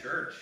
Church. 0.00 0.34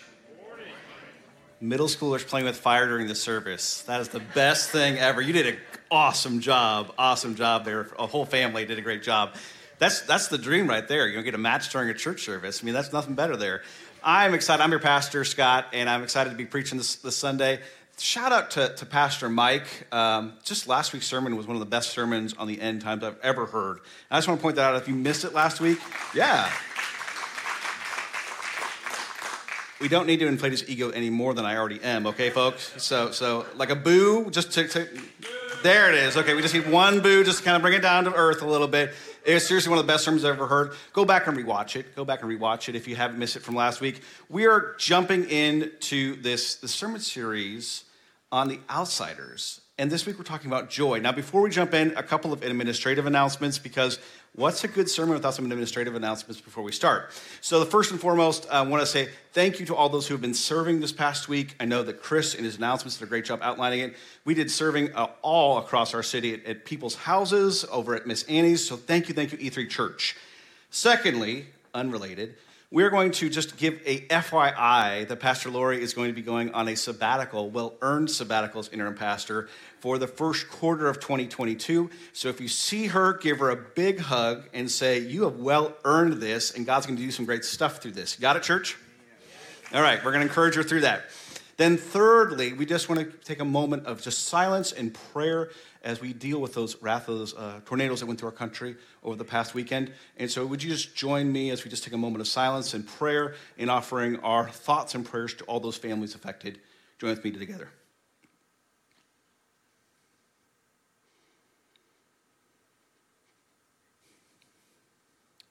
Middle 1.60 1.86
schoolers 1.86 2.26
playing 2.26 2.44
with 2.46 2.56
fire 2.56 2.86
during 2.86 3.06
the 3.06 3.14
service. 3.14 3.82
That 3.82 4.00
is 4.00 4.08
the 4.08 4.20
best 4.20 4.70
thing 4.70 4.98
ever. 4.98 5.20
You 5.20 5.32
did 5.32 5.46
an 5.46 5.56
awesome 5.90 6.40
job. 6.40 6.92
Awesome 6.98 7.34
job 7.34 7.64
there. 7.64 7.88
A 7.98 8.06
whole 8.06 8.26
family 8.26 8.66
did 8.66 8.78
a 8.78 8.82
great 8.82 9.02
job. 9.02 9.34
That's, 9.78 10.02
that's 10.02 10.28
the 10.28 10.38
dream 10.38 10.68
right 10.68 10.86
there. 10.86 11.08
You 11.08 11.16
know, 11.16 11.22
get 11.22 11.34
a 11.34 11.38
match 11.38 11.70
during 11.70 11.88
a 11.88 11.94
church 11.94 12.24
service. 12.24 12.62
I 12.62 12.66
mean, 12.66 12.74
that's 12.74 12.92
nothing 12.92 13.14
better 13.14 13.36
there. 13.36 13.62
I'm 14.02 14.34
excited. 14.34 14.62
I'm 14.62 14.70
your 14.70 14.80
pastor, 14.80 15.24
Scott, 15.24 15.66
and 15.72 15.88
I'm 15.88 16.02
excited 16.02 16.30
to 16.30 16.36
be 16.36 16.46
preaching 16.46 16.78
this, 16.78 16.96
this 16.96 17.16
Sunday. 17.16 17.60
Shout 17.98 18.30
out 18.30 18.50
to, 18.52 18.74
to 18.74 18.84
Pastor 18.84 19.30
Mike. 19.30 19.86
Um, 19.90 20.34
just 20.44 20.68
last 20.68 20.92
week's 20.92 21.06
sermon 21.06 21.36
was 21.36 21.46
one 21.46 21.56
of 21.56 21.60
the 21.60 21.66
best 21.66 21.90
sermons 21.90 22.34
on 22.34 22.46
the 22.46 22.60
end 22.60 22.82
times 22.82 23.02
I've 23.02 23.18
ever 23.22 23.46
heard. 23.46 23.80
I 24.10 24.18
just 24.18 24.28
want 24.28 24.40
to 24.40 24.42
point 24.42 24.56
that 24.56 24.64
out. 24.66 24.76
If 24.76 24.88
you 24.88 24.94
missed 24.94 25.24
it 25.24 25.32
last 25.32 25.60
week, 25.60 25.78
yeah, 26.14 26.52
we 29.80 29.88
don't 29.88 30.06
need 30.06 30.20
to 30.20 30.26
inflate 30.26 30.52
his 30.52 30.68
ego 30.68 30.90
any 30.90 31.10
more 31.10 31.34
than 31.34 31.44
I 31.44 31.56
already 31.56 31.82
am, 31.82 32.06
okay, 32.06 32.30
folks? 32.30 32.72
So, 32.82 33.10
so 33.10 33.46
like 33.56 33.70
a 33.70 33.76
boo, 33.76 34.30
just 34.30 34.52
to, 34.52 34.68
to 34.68 34.88
there 35.62 35.88
it 35.92 35.96
is. 35.96 36.16
Okay, 36.16 36.34
we 36.34 36.42
just 36.42 36.54
need 36.54 36.70
one 36.70 37.00
boo, 37.00 37.24
just 37.24 37.38
to 37.38 37.44
kind 37.44 37.56
of 37.56 37.62
bring 37.62 37.74
it 37.74 37.82
down 37.82 38.04
to 38.04 38.14
earth 38.14 38.42
a 38.42 38.46
little 38.46 38.68
bit. 38.68 38.94
It's 39.24 39.46
seriously 39.46 39.70
one 39.70 39.78
of 39.78 39.86
the 39.86 39.92
best 39.92 40.04
sermons 40.04 40.24
I've 40.24 40.34
ever 40.34 40.46
heard. 40.46 40.74
Go 40.92 41.04
back 41.04 41.26
and 41.26 41.36
rewatch 41.36 41.76
it. 41.76 41.96
Go 41.96 42.04
back 42.04 42.22
and 42.22 42.30
rewatch 42.30 42.68
it 42.68 42.76
if 42.76 42.86
you 42.86 42.94
haven't 42.94 43.18
missed 43.18 43.36
it 43.36 43.42
from 43.42 43.56
last 43.56 43.80
week. 43.80 44.00
We 44.28 44.46
are 44.46 44.76
jumping 44.78 45.28
into 45.28 46.20
this, 46.22 46.54
this 46.56 46.72
sermon 46.72 47.00
series 47.00 47.84
on 48.30 48.48
the 48.48 48.60
outsiders. 48.70 49.60
And 49.78 49.92
this 49.92 50.06
week 50.06 50.16
we're 50.16 50.24
talking 50.24 50.50
about 50.50 50.70
joy. 50.70 51.00
Now, 51.00 51.12
before 51.12 51.42
we 51.42 51.50
jump 51.50 51.74
in, 51.74 51.92
a 51.98 52.02
couple 52.02 52.32
of 52.32 52.42
administrative 52.42 53.04
announcements 53.04 53.58
because 53.58 53.98
what's 54.34 54.64
a 54.64 54.68
good 54.68 54.88
sermon 54.88 55.12
without 55.12 55.34
some 55.34 55.44
administrative 55.44 55.94
announcements 55.94 56.40
before 56.40 56.64
we 56.64 56.72
start? 56.72 57.10
So, 57.42 57.60
the 57.60 57.66
first 57.66 57.90
and 57.90 58.00
foremost, 58.00 58.46
I 58.50 58.62
want 58.62 58.80
to 58.80 58.86
say 58.86 59.10
thank 59.34 59.60
you 59.60 59.66
to 59.66 59.76
all 59.76 59.90
those 59.90 60.08
who 60.08 60.14
have 60.14 60.22
been 60.22 60.32
serving 60.32 60.80
this 60.80 60.92
past 60.92 61.28
week. 61.28 61.56
I 61.60 61.66
know 61.66 61.82
that 61.82 62.00
Chris, 62.00 62.34
in 62.34 62.42
his 62.42 62.56
announcements, 62.56 62.96
did 62.96 63.04
a 63.04 63.08
great 63.08 63.26
job 63.26 63.40
outlining 63.42 63.80
it. 63.80 63.96
We 64.24 64.32
did 64.32 64.50
serving 64.50 64.94
uh, 64.94 65.08
all 65.20 65.58
across 65.58 65.92
our 65.92 66.02
city 66.02 66.32
at, 66.32 66.46
at 66.46 66.64
people's 66.64 66.94
houses, 66.94 67.66
over 67.70 67.94
at 67.94 68.06
Miss 68.06 68.22
Annie's. 68.22 68.66
So, 68.66 68.76
thank 68.76 69.10
you, 69.10 69.14
thank 69.14 69.30
you, 69.30 69.36
E3 69.36 69.68
Church. 69.68 70.16
Secondly, 70.70 71.48
unrelated, 71.74 72.36
we're 72.70 72.90
going 72.90 73.12
to 73.12 73.30
just 73.30 73.56
give 73.56 73.80
a 73.86 74.00
FYI 74.08 75.06
that 75.06 75.20
Pastor 75.20 75.50
Lori 75.50 75.80
is 75.80 75.94
going 75.94 76.08
to 76.08 76.14
be 76.14 76.22
going 76.22 76.52
on 76.52 76.68
a 76.68 76.74
sabbatical, 76.74 77.48
well 77.48 77.74
earned 77.80 78.10
sabbatical 78.10 78.58
as 78.58 78.68
interim 78.68 78.96
pastor 78.96 79.48
for 79.78 79.98
the 79.98 80.06
first 80.08 80.48
quarter 80.48 80.88
of 80.88 80.98
2022. 80.98 81.90
So 82.12 82.28
if 82.28 82.40
you 82.40 82.48
see 82.48 82.88
her, 82.88 83.14
give 83.14 83.38
her 83.38 83.50
a 83.50 83.56
big 83.56 84.00
hug 84.00 84.48
and 84.52 84.68
say, 84.68 84.98
You 84.98 85.24
have 85.24 85.36
well 85.36 85.76
earned 85.84 86.14
this, 86.14 86.54
and 86.54 86.66
God's 86.66 86.86
going 86.86 86.96
to 86.96 87.02
do 87.02 87.12
some 87.12 87.24
great 87.24 87.44
stuff 87.44 87.80
through 87.80 87.92
this. 87.92 88.16
Got 88.16 88.36
it, 88.36 88.42
church? 88.42 88.76
All 89.72 89.82
right, 89.82 90.04
we're 90.04 90.12
going 90.12 90.22
to 90.22 90.28
encourage 90.28 90.56
her 90.56 90.62
through 90.62 90.80
that. 90.80 91.04
Then, 91.56 91.76
thirdly, 91.76 92.52
we 92.52 92.66
just 92.66 92.88
want 92.88 93.00
to 93.00 93.16
take 93.24 93.40
a 93.40 93.44
moment 93.44 93.86
of 93.86 94.02
just 94.02 94.24
silence 94.24 94.72
and 94.72 94.92
prayer 95.12 95.50
as 95.86 96.00
we 96.00 96.12
deal 96.12 96.40
with 96.40 96.52
those 96.52 96.82
wrath 96.82 97.08
of 97.08 97.16
those 97.16 97.34
uh, 97.34 97.60
tornadoes 97.64 98.00
that 98.00 98.06
went 98.06 98.18
through 98.18 98.28
our 98.28 98.34
country 98.34 98.74
over 99.04 99.14
the 99.14 99.24
past 99.24 99.54
weekend. 99.54 99.92
And 100.16 100.28
so, 100.28 100.44
would 100.44 100.60
you 100.60 100.68
just 100.68 100.96
join 100.96 101.30
me 101.30 101.50
as 101.50 101.64
we 101.64 101.70
just 101.70 101.84
take 101.84 101.92
a 101.92 101.96
moment 101.96 102.20
of 102.20 102.26
silence 102.26 102.74
and 102.74 102.84
prayer 102.84 103.36
in 103.56 103.70
offering 103.70 104.18
our 104.18 104.48
thoughts 104.50 104.96
and 104.96 105.06
prayers 105.06 105.34
to 105.34 105.44
all 105.44 105.60
those 105.60 105.76
families 105.76 106.16
affected? 106.16 106.58
Join 106.98 107.10
with 107.10 107.24
me 107.24 107.30
together. 107.30 107.68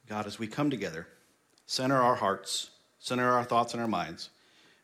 God, 0.07 0.27
as 0.27 0.37
we 0.37 0.47
come 0.47 0.69
together, 0.69 1.07
center 1.65 1.95
our 1.95 2.15
hearts, 2.15 2.71
center 2.99 3.31
our 3.31 3.45
thoughts 3.45 3.73
and 3.73 3.81
our 3.81 3.87
minds, 3.87 4.29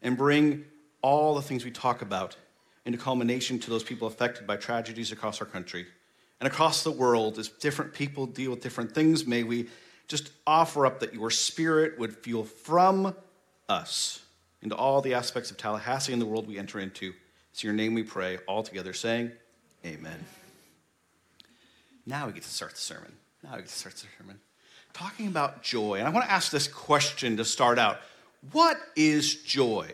and 0.02 0.18
bring 0.18 0.64
all 1.02 1.36
the 1.36 1.42
things 1.42 1.66
we 1.66 1.72
talk 1.72 2.02
about 2.02 2.38
into 2.86 2.98
culmination 2.98 3.60
to 3.60 3.70
those 3.70 3.84
people 3.84 4.08
affected 4.08 4.48
by 4.48 4.58
tragedies 4.58 5.12
across 5.12 5.40
our 5.40 5.48
country 5.48 5.86
and 6.40 6.48
across 6.48 6.84
the 6.84 6.92
world 6.92 7.38
as 7.38 7.48
different 7.48 7.94
people 7.94 8.26
deal 8.26 8.52
with 8.52 8.62
different 8.62 8.94
things. 8.94 9.26
May 9.26 9.44
we 9.44 9.68
just 10.08 10.32
offer 10.46 10.86
up 10.86 11.00
that 11.00 11.14
your 11.14 11.30
spirit 11.30 12.00
would 12.00 12.18
fuel 12.18 12.44
from 12.44 13.16
us 13.70 14.22
into 14.62 14.76
all 14.76 15.02
the 15.02 15.14
aspects 15.14 15.52
of 15.52 15.58
Tallahassee 15.58 16.14
and 16.14 16.22
the 16.22 16.26
world 16.26 16.48
we 16.48 16.58
enter 16.58 16.80
into. 16.80 17.14
It's 17.52 17.64
your 17.64 17.74
name 17.74 17.94
we 17.94 18.04
pray, 18.04 18.40
all 18.48 18.64
together, 18.64 18.94
saying, 18.94 19.32
Amen. 19.86 20.26
Now 22.06 22.28
we 22.28 22.34
get 22.34 22.44
to 22.44 22.50
start 22.50 22.74
the 22.74 22.82
sermon. 22.82 23.12
Now 23.44 23.52
we 23.52 23.58
get 23.58 23.68
to 23.68 23.74
start 23.74 23.96
the 23.96 24.06
sermon 24.18 24.40
talking 24.94 25.28
about 25.28 25.64
joy. 25.64 25.96
And 25.96 26.08
I 26.08 26.12
want 26.12 26.26
to 26.26 26.32
ask 26.32 26.52
this 26.52 26.68
question 26.68 27.38
to 27.38 27.46
start 27.46 27.80
out 27.80 28.00
What 28.52 28.78
is 28.96 29.36
joy? 29.44 29.92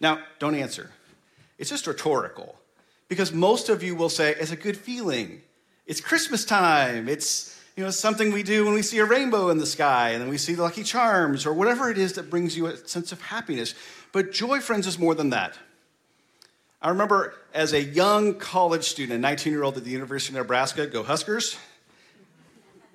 Now, 0.00 0.20
don't 0.38 0.54
answer. 0.54 0.90
It's 1.60 1.68
just 1.68 1.86
rhetorical 1.86 2.56
because 3.08 3.32
most 3.32 3.68
of 3.68 3.82
you 3.82 3.94
will 3.94 4.08
say, 4.08 4.34
It's 4.34 4.50
a 4.50 4.56
good 4.56 4.78
feeling. 4.78 5.42
It's 5.86 6.00
Christmas 6.00 6.44
time. 6.44 7.06
It's 7.08 7.60
you 7.76 7.84
know, 7.84 7.90
something 7.90 8.32
we 8.32 8.42
do 8.42 8.64
when 8.64 8.74
we 8.74 8.82
see 8.82 8.98
a 8.98 9.04
rainbow 9.04 9.50
in 9.50 9.58
the 9.58 9.66
sky 9.66 10.10
and 10.10 10.22
then 10.22 10.28
we 10.30 10.38
see 10.38 10.54
the 10.54 10.62
Lucky 10.62 10.82
Charms 10.82 11.46
or 11.46 11.52
whatever 11.52 11.90
it 11.90 11.98
is 11.98 12.14
that 12.14 12.30
brings 12.30 12.56
you 12.56 12.66
a 12.66 12.76
sense 12.76 13.12
of 13.12 13.20
happiness. 13.20 13.74
But 14.10 14.32
joy, 14.32 14.60
friends, 14.60 14.86
is 14.86 14.98
more 14.98 15.14
than 15.14 15.30
that. 15.30 15.56
I 16.80 16.88
remember 16.88 17.34
as 17.52 17.74
a 17.74 17.82
young 17.82 18.34
college 18.34 18.84
student, 18.84 19.18
a 19.18 19.20
19 19.20 19.52
year 19.52 19.62
old 19.62 19.76
at 19.76 19.84
the 19.84 19.90
University 19.90 20.32
of 20.32 20.38
Nebraska, 20.38 20.86
go 20.86 21.02
Huskers, 21.02 21.58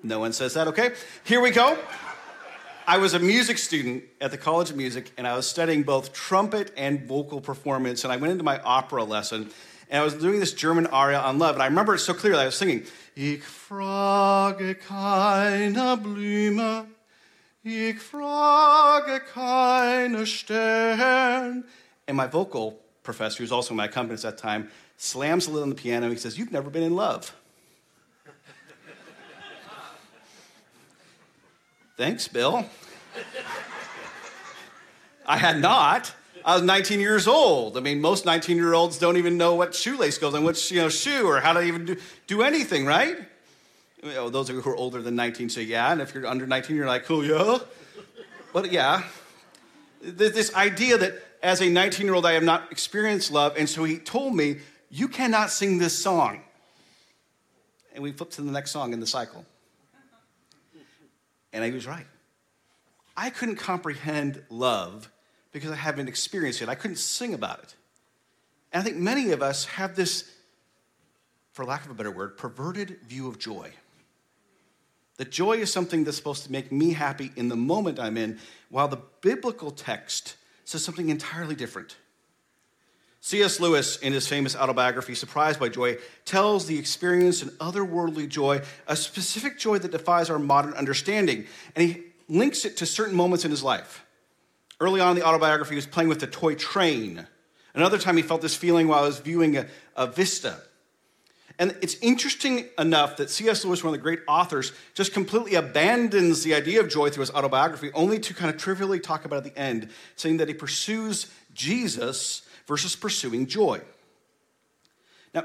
no 0.02 0.18
one 0.18 0.32
says 0.32 0.54
that, 0.54 0.66
okay? 0.68 0.90
Here 1.24 1.40
we 1.40 1.50
go. 1.50 1.78
I 2.88 2.98
was 2.98 3.14
a 3.14 3.18
music 3.18 3.58
student 3.58 4.04
at 4.20 4.30
the 4.30 4.38
College 4.38 4.70
of 4.70 4.76
Music, 4.76 5.10
and 5.18 5.26
I 5.26 5.34
was 5.34 5.48
studying 5.48 5.82
both 5.82 6.12
trumpet 6.12 6.72
and 6.76 7.02
vocal 7.02 7.40
performance. 7.40 8.04
And 8.04 8.12
I 8.12 8.16
went 8.16 8.30
into 8.30 8.44
my 8.44 8.60
opera 8.60 9.02
lesson, 9.02 9.50
and 9.90 10.00
I 10.00 10.04
was 10.04 10.14
doing 10.14 10.38
this 10.38 10.52
German 10.52 10.86
aria 10.86 11.18
on 11.18 11.40
love. 11.40 11.56
And 11.56 11.62
I 11.64 11.66
remember 11.66 11.96
it 11.96 11.98
so 11.98 12.14
clearly. 12.14 12.42
I 12.42 12.46
was 12.46 12.54
singing, 12.54 12.84
Ich 13.16 13.42
frage 13.42 14.78
keine 14.86 15.96
Blume, 16.00 16.86
ich 17.64 17.96
frage 17.98 19.20
keine 19.32 20.24
Stern. 20.24 21.64
And 22.06 22.16
my 22.16 22.28
vocal 22.28 22.78
professor, 23.02 23.38
who 23.38 23.42
was 23.42 23.50
also 23.50 23.74
my 23.74 23.86
accompanist 23.86 24.24
at 24.24 24.36
that 24.36 24.40
time, 24.40 24.70
slams 24.96 25.46
the 25.46 25.52
lid 25.52 25.64
on 25.64 25.70
the 25.70 25.74
piano. 25.74 26.08
He 26.08 26.16
says, 26.16 26.38
You've 26.38 26.52
never 26.52 26.70
been 26.70 26.84
in 26.84 26.94
love. 26.94 27.34
Thanks, 31.96 32.28
Bill. 32.28 32.66
I 35.26 35.38
had 35.38 35.58
not. 35.60 36.14
I 36.44 36.54
was 36.54 36.62
19 36.62 37.00
years 37.00 37.26
old. 37.26 37.78
I 37.78 37.80
mean, 37.80 38.02
most 38.02 38.26
19 38.26 38.58
year 38.58 38.74
olds 38.74 38.98
don't 38.98 39.16
even 39.16 39.38
know 39.38 39.54
what 39.54 39.74
shoelace 39.74 40.18
goes 40.18 40.34
on 40.34 40.44
which 40.44 40.70
you 40.70 40.82
know 40.82 40.90
shoe 40.90 41.26
or 41.26 41.40
how 41.40 41.54
to 41.54 41.62
even 41.62 41.86
do, 41.86 41.96
do 42.26 42.42
anything, 42.42 42.84
right? 42.84 43.16
You 44.02 44.12
know, 44.12 44.28
those 44.28 44.50
of 44.50 44.56
you 44.56 44.60
who 44.60 44.70
are 44.70 44.76
older 44.76 45.00
than 45.00 45.16
19 45.16 45.48
say 45.48 45.62
yeah, 45.62 45.90
and 45.90 46.02
if 46.02 46.12
you're 46.14 46.26
under 46.26 46.46
19, 46.46 46.76
you're 46.76 46.86
like, 46.86 47.10
oh 47.10 47.22
yeah. 47.22 47.58
But 48.52 48.70
yeah, 48.70 49.02
this 50.02 50.54
idea 50.54 50.98
that 50.98 51.14
as 51.42 51.62
a 51.62 51.68
19 51.70 52.04
year 52.04 52.14
old 52.14 52.26
I 52.26 52.32
have 52.32 52.44
not 52.44 52.70
experienced 52.70 53.32
love, 53.32 53.56
and 53.56 53.66
so 53.66 53.84
he 53.84 53.96
told 53.96 54.36
me, 54.36 54.58
you 54.90 55.08
cannot 55.08 55.50
sing 55.50 55.78
this 55.78 55.98
song. 55.98 56.42
And 57.94 58.02
we 58.02 58.12
flipped 58.12 58.34
to 58.34 58.42
the 58.42 58.52
next 58.52 58.70
song 58.70 58.92
in 58.92 59.00
the 59.00 59.06
cycle. 59.06 59.46
And 61.56 61.64
he 61.64 61.72
was 61.72 61.86
right. 61.86 62.06
I 63.16 63.30
couldn't 63.30 63.56
comprehend 63.56 64.42
love 64.50 65.10
because 65.52 65.70
I 65.70 65.76
haven't 65.76 66.06
experienced 66.06 66.60
it. 66.60 66.68
I 66.68 66.74
couldn't 66.74 66.98
sing 66.98 67.32
about 67.32 67.60
it. 67.60 67.74
And 68.72 68.82
I 68.82 68.84
think 68.84 68.98
many 68.98 69.32
of 69.32 69.42
us 69.42 69.64
have 69.64 69.96
this, 69.96 70.30
for 71.52 71.64
lack 71.64 71.86
of 71.86 71.90
a 71.90 71.94
better 71.94 72.10
word, 72.10 72.36
perverted 72.36 72.98
view 73.08 73.26
of 73.26 73.38
joy. 73.38 73.72
That 75.16 75.30
joy 75.30 75.54
is 75.54 75.72
something 75.72 76.04
that's 76.04 76.18
supposed 76.18 76.44
to 76.44 76.52
make 76.52 76.70
me 76.70 76.92
happy 76.92 77.32
in 77.36 77.48
the 77.48 77.56
moment 77.56 77.98
I'm 77.98 78.18
in, 78.18 78.38
while 78.68 78.88
the 78.88 79.00
biblical 79.22 79.70
text 79.70 80.36
says 80.64 80.84
something 80.84 81.08
entirely 81.08 81.54
different. 81.54 81.96
C.S. 83.26 83.58
Lewis, 83.58 83.96
in 83.96 84.12
his 84.12 84.28
famous 84.28 84.54
autobiography, 84.54 85.16
Surprised 85.16 85.58
by 85.58 85.68
Joy, 85.68 85.96
tells 86.24 86.66
the 86.66 86.78
experience 86.78 87.42
and 87.42 87.50
otherworldly 87.58 88.28
joy, 88.28 88.62
a 88.86 88.94
specific 88.94 89.58
joy 89.58 89.78
that 89.78 89.90
defies 89.90 90.30
our 90.30 90.38
modern 90.38 90.74
understanding. 90.74 91.44
And 91.74 91.88
he 91.88 92.04
links 92.28 92.64
it 92.64 92.76
to 92.76 92.86
certain 92.86 93.16
moments 93.16 93.44
in 93.44 93.50
his 93.50 93.64
life. 93.64 94.06
Early 94.78 95.00
on 95.00 95.10
in 95.10 95.16
the 95.16 95.26
autobiography, 95.26 95.70
he 95.70 95.74
was 95.74 95.86
playing 95.86 96.08
with 96.08 96.22
a 96.22 96.28
toy 96.28 96.54
train. 96.54 97.26
Another 97.74 97.98
time, 97.98 98.16
he 98.16 98.22
felt 98.22 98.42
this 98.42 98.54
feeling 98.54 98.86
while 98.86 99.02
he 99.02 99.08
was 99.08 99.18
viewing 99.18 99.56
a, 99.56 99.66
a 99.96 100.06
vista. 100.06 100.60
And 101.58 101.74
it's 101.82 101.96
interesting 101.96 102.66
enough 102.78 103.16
that 103.16 103.28
C.S. 103.28 103.64
Lewis, 103.64 103.82
one 103.82 103.92
of 103.92 103.98
the 103.98 104.04
great 104.04 104.20
authors, 104.28 104.70
just 104.94 105.12
completely 105.12 105.56
abandons 105.56 106.44
the 106.44 106.54
idea 106.54 106.78
of 106.78 106.88
joy 106.88 107.10
through 107.10 107.22
his 107.22 107.32
autobiography, 107.32 107.90
only 107.92 108.20
to 108.20 108.34
kind 108.34 108.54
of 108.54 108.60
trivially 108.60 109.00
talk 109.00 109.24
about 109.24 109.44
it 109.44 109.46
at 109.48 109.54
the 109.54 109.60
end, 109.60 109.90
saying 110.14 110.36
that 110.36 110.46
he 110.46 110.54
pursues 110.54 111.26
Jesus 111.52 112.42
versus 112.66 112.96
pursuing 112.96 113.46
joy. 113.46 113.80
Now, 115.34 115.44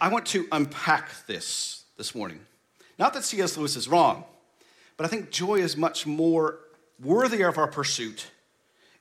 I 0.00 0.08
want 0.08 0.26
to 0.26 0.46
unpack 0.52 1.26
this 1.26 1.84
this 1.96 2.14
morning. 2.14 2.40
Not 2.98 3.14
that 3.14 3.24
C.S. 3.24 3.56
Lewis 3.56 3.76
is 3.76 3.88
wrong, 3.88 4.24
but 4.96 5.06
I 5.06 5.08
think 5.08 5.30
joy 5.30 5.56
is 5.56 5.76
much 5.76 6.06
more 6.06 6.58
worthy 7.02 7.42
of 7.42 7.56
our 7.56 7.66
pursuit 7.66 8.26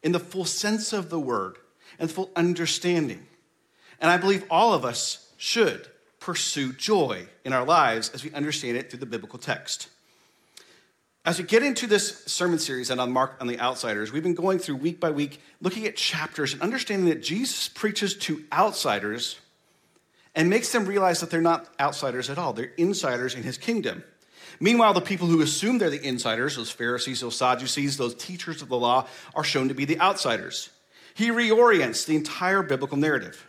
in 0.02 0.12
the 0.12 0.20
full 0.20 0.46
sense 0.46 0.94
of 0.94 1.10
the 1.10 1.20
word 1.20 1.58
and 1.98 2.10
full 2.10 2.32
understanding. 2.36 3.26
And 4.00 4.10
I 4.10 4.18
believe 4.18 4.46
all 4.50 4.74
of 4.74 4.86
us 4.86 5.34
should 5.38 5.88
pursue 6.20 6.74
joy 6.74 7.28
in 7.44 7.54
our 7.54 7.66
lives 7.66 8.10
as 8.14 8.24
we 8.24 8.32
understand 8.32 8.78
it 8.78 8.90
through 8.90 9.00
the 9.00 9.06
biblical 9.06 9.40
text. 9.40 9.90
As 11.26 11.38
we 11.38 11.44
get 11.44 11.64
into 11.64 11.86
this 11.86 12.24
sermon 12.26 12.60
series 12.60 12.90
and 12.90 13.02
on 13.02 13.12
Mark 13.12 13.36
on 13.42 13.48
the 13.48 13.60
Outsiders, 13.60 14.12
we've 14.12 14.24
been 14.24 14.36
going 14.36 14.58
through 14.58 14.78
week 14.78 15.00
by 15.00 15.12
week, 15.12 15.42
looking 15.62 15.86
at 15.86 15.96
chapters 15.98 16.54
and 16.54 16.62
understanding 16.62 17.10
that 17.10 17.22
Jesus 17.22 17.68
preaches 17.68 18.16
to 18.20 18.44
outsiders 18.54 19.38
and 20.34 20.50
makes 20.50 20.72
them 20.72 20.86
realize 20.86 21.20
that 21.20 21.30
they're 21.30 21.42
not 21.42 21.68
outsiders 21.80 22.30
at 22.30 22.38
all. 22.38 22.54
They're 22.54 22.72
insiders 22.78 23.36
in 23.36 23.44
his 23.44 23.58
kingdom. 23.58 24.04
Meanwhile, 24.62 24.94
the 24.94 25.02
people 25.02 25.28
who 25.28 25.42
assume 25.42 25.78
they're 25.78 25.90
the 25.90 26.06
insiders, 26.06 26.56
those 26.56 26.72
Pharisees, 26.72 27.20
those 27.20 27.36
Sadducees, 27.36 27.98
those 27.98 28.16
teachers 28.16 28.62
of 28.62 28.70
the 28.70 28.78
law, 28.78 29.08
are 29.36 29.44
shown 29.44 29.68
to 29.68 29.74
be 29.74 29.86
the 29.86 30.00
outsiders. 30.00 30.70
He 31.16 31.30
reorients 31.30 32.06
the 32.06 32.16
entire 32.16 32.64
biblical 32.64 32.98
narrative. 32.98 33.46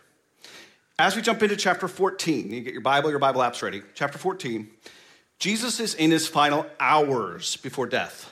As 0.99 1.15
we 1.15 1.21
jump 1.21 1.41
into 1.41 1.55
chapter 1.55 1.87
14, 1.87 2.51
you 2.51 2.61
get 2.61 2.73
your 2.73 2.81
Bible, 2.81 3.09
your 3.09 3.19
Bible 3.19 3.41
apps 3.41 3.61
ready. 3.61 3.81
Chapter 3.95 4.17
14, 4.17 4.69
Jesus 5.41 5.79
is 5.79 5.95
in 5.95 6.11
his 6.11 6.27
final 6.27 6.67
hours 6.79 7.55
before 7.57 7.87
death. 7.87 8.31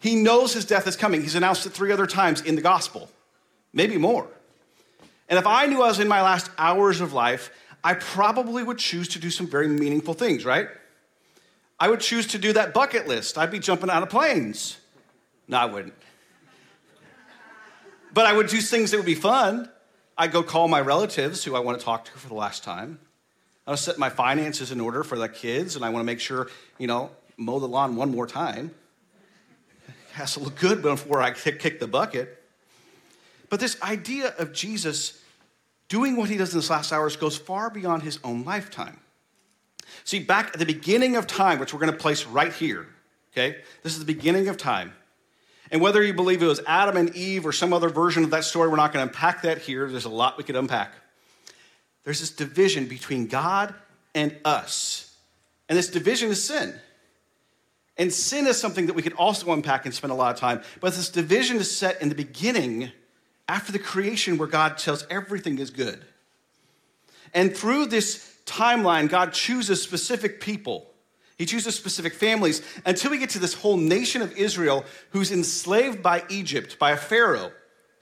He 0.00 0.16
knows 0.16 0.54
his 0.54 0.64
death 0.64 0.86
is 0.86 0.96
coming. 0.96 1.20
He's 1.20 1.34
announced 1.34 1.66
it 1.66 1.70
three 1.70 1.92
other 1.92 2.06
times 2.06 2.40
in 2.40 2.56
the 2.56 2.62
gospel, 2.62 3.10
maybe 3.74 3.98
more. 3.98 4.26
And 5.28 5.38
if 5.38 5.46
I 5.46 5.66
knew 5.66 5.82
I 5.82 5.88
was 5.88 6.00
in 6.00 6.08
my 6.08 6.22
last 6.22 6.50
hours 6.56 7.02
of 7.02 7.12
life, 7.12 7.50
I 7.84 7.92
probably 7.92 8.62
would 8.62 8.78
choose 8.78 9.08
to 9.08 9.18
do 9.18 9.28
some 9.28 9.46
very 9.46 9.68
meaningful 9.68 10.14
things, 10.14 10.46
right? 10.46 10.68
I 11.78 11.90
would 11.90 12.00
choose 12.00 12.26
to 12.28 12.38
do 12.38 12.54
that 12.54 12.72
bucket 12.72 13.06
list. 13.06 13.36
I'd 13.36 13.50
be 13.50 13.58
jumping 13.58 13.90
out 13.90 14.02
of 14.02 14.08
planes. 14.08 14.78
No, 15.46 15.58
I 15.58 15.66
wouldn't. 15.66 15.92
But 18.14 18.24
I 18.24 18.32
would 18.32 18.46
do 18.46 18.62
things 18.62 18.92
that 18.92 18.96
would 18.96 19.04
be 19.04 19.14
fun. 19.14 19.68
I'd 20.16 20.32
go 20.32 20.42
call 20.42 20.68
my 20.68 20.80
relatives 20.80 21.44
who 21.44 21.54
I 21.54 21.58
want 21.58 21.78
to 21.78 21.84
talk 21.84 22.06
to 22.06 22.12
for 22.12 22.28
the 22.28 22.34
last 22.34 22.64
time. 22.64 22.98
I 23.66 23.70
want 23.70 23.78
to 23.78 23.84
set 23.84 23.98
my 23.98 24.10
finances 24.10 24.70
in 24.72 24.80
order 24.80 25.02
for 25.02 25.16
the 25.16 25.28
kids, 25.28 25.74
and 25.74 25.84
I 25.84 25.88
want 25.88 26.02
to 26.02 26.06
make 26.06 26.20
sure, 26.20 26.48
you 26.78 26.86
know, 26.86 27.10
mow 27.38 27.58
the 27.58 27.68
lawn 27.68 27.96
one 27.96 28.10
more 28.10 28.26
time. 28.26 28.74
It 29.88 29.94
has 30.12 30.34
to 30.34 30.40
look 30.40 30.56
good 30.56 30.82
before 30.82 31.22
I 31.22 31.30
kick 31.30 31.80
the 31.80 31.86
bucket. 31.86 32.42
But 33.48 33.60
this 33.60 33.80
idea 33.82 34.34
of 34.38 34.52
Jesus 34.52 35.22
doing 35.88 36.16
what 36.16 36.28
he 36.28 36.36
does 36.36 36.52
in 36.52 36.58
his 36.58 36.68
last 36.68 36.92
hours 36.92 37.16
goes 37.16 37.36
far 37.36 37.70
beyond 37.70 38.02
his 38.02 38.18
own 38.22 38.44
lifetime. 38.44 39.00
See, 40.04 40.18
back 40.18 40.48
at 40.48 40.58
the 40.58 40.66
beginning 40.66 41.16
of 41.16 41.26
time, 41.26 41.58
which 41.58 41.72
we're 41.72 41.80
going 41.80 41.92
to 41.92 41.98
place 41.98 42.26
right 42.26 42.52
here, 42.52 42.86
okay? 43.32 43.56
This 43.82 43.94
is 43.94 43.98
the 43.98 44.04
beginning 44.04 44.48
of 44.48 44.56
time. 44.56 44.92
And 45.70 45.80
whether 45.80 46.02
you 46.02 46.12
believe 46.12 46.42
it 46.42 46.46
was 46.46 46.60
Adam 46.66 46.96
and 46.96 47.14
Eve 47.16 47.46
or 47.46 47.52
some 47.52 47.72
other 47.72 47.88
version 47.88 48.24
of 48.24 48.30
that 48.30 48.44
story, 48.44 48.68
we're 48.68 48.76
not 48.76 48.92
going 48.92 49.06
to 49.06 49.10
unpack 49.10 49.42
that 49.42 49.58
here. 49.58 49.90
There's 49.90 50.04
a 50.04 50.10
lot 50.10 50.36
we 50.36 50.44
could 50.44 50.56
unpack 50.56 50.92
there's 52.04 52.20
this 52.20 52.30
division 52.30 52.86
between 52.86 53.26
God 53.26 53.74
and 54.14 54.36
us. 54.44 55.16
And 55.68 55.78
this 55.78 55.88
division 55.88 56.30
is 56.30 56.44
sin. 56.44 56.74
And 57.96 58.12
sin 58.12 58.46
is 58.46 58.60
something 58.60 58.86
that 58.86 58.94
we 58.94 59.02
could 59.02 59.14
also 59.14 59.52
unpack 59.52 59.86
and 59.86 59.94
spend 59.94 60.12
a 60.12 60.16
lot 60.16 60.34
of 60.34 60.40
time. 60.40 60.62
But 60.80 60.94
this 60.94 61.08
division 61.08 61.56
is 61.56 61.74
set 61.74 62.02
in 62.02 62.08
the 62.08 62.14
beginning 62.14 62.90
after 63.48 63.72
the 63.72 63.78
creation 63.78 64.36
where 64.36 64.48
God 64.48 64.78
tells 64.78 65.06
everything 65.08 65.58
is 65.58 65.70
good. 65.70 66.04
And 67.32 67.56
through 67.56 67.86
this 67.86 68.36
timeline, 68.46 69.08
God 69.08 69.32
chooses 69.32 69.82
specific 69.82 70.40
people. 70.40 70.90
He 71.38 71.46
chooses 71.46 71.74
specific 71.74 72.14
families 72.14 72.62
until 72.86 73.10
we 73.10 73.18
get 73.18 73.30
to 73.30 73.38
this 73.38 73.54
whole 73.54 73.76
nation 73.76 74.22
of 74.22 74.36
Israel 74.36 74.84
who's 75.10 75.32
enslaved 75.32 76.02
by 76.02 76.22
Egypt, 76.28 76.78
by 76.78 76.92
a 76.92 76.96
Pharaoh 76.96 77.50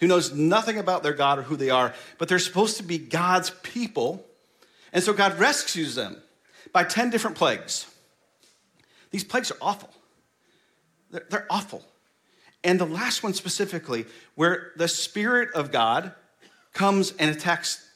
who 0.03 0.09
knows 0.09 0.33
nothing 0.33 0.79
about 0.79 1.05
their 1.05 1.13
God 1.13 1.39
or 1.39 1.43
who 1.43 1.55
they 1.55 1.71
are, 1.71 1.95
but 2.19 2.29
they're 2.29 2.41
supposed 2.41 2.79
to 2.79 2.83
be 2.83 2.99
God's 2.99 3.51
people. 3.63 4.27
And 4.93 5.01
so 5.01 5.13
God 5.13 5.39
rescues 5.39 5.95
them 5.95 6.21
by 6.73 6.83
10 6.83 7.11
different 7.11 7.37
plagues. 7.37 7.87
These 9.13 9.23
plagues 9.23 9.53
are 9.53 9.59
awful. 9.63 9.91
They're, 11.13 11.25
they're 11.31 11.47
awful. 11.49 11.85
And 12.65 12.81
the 12.81 12.85
last 12.85 13.23
one 13.23 13.33
specifically, 13.33 14.07
where 14.35 14.73
the 14.75 14.89
Spirit 14.89 15.51
of 15.55 15.71
God 15.71 16.13
comes 16.73 17.13
and 17.13 17.31
attacks 17.31 17.89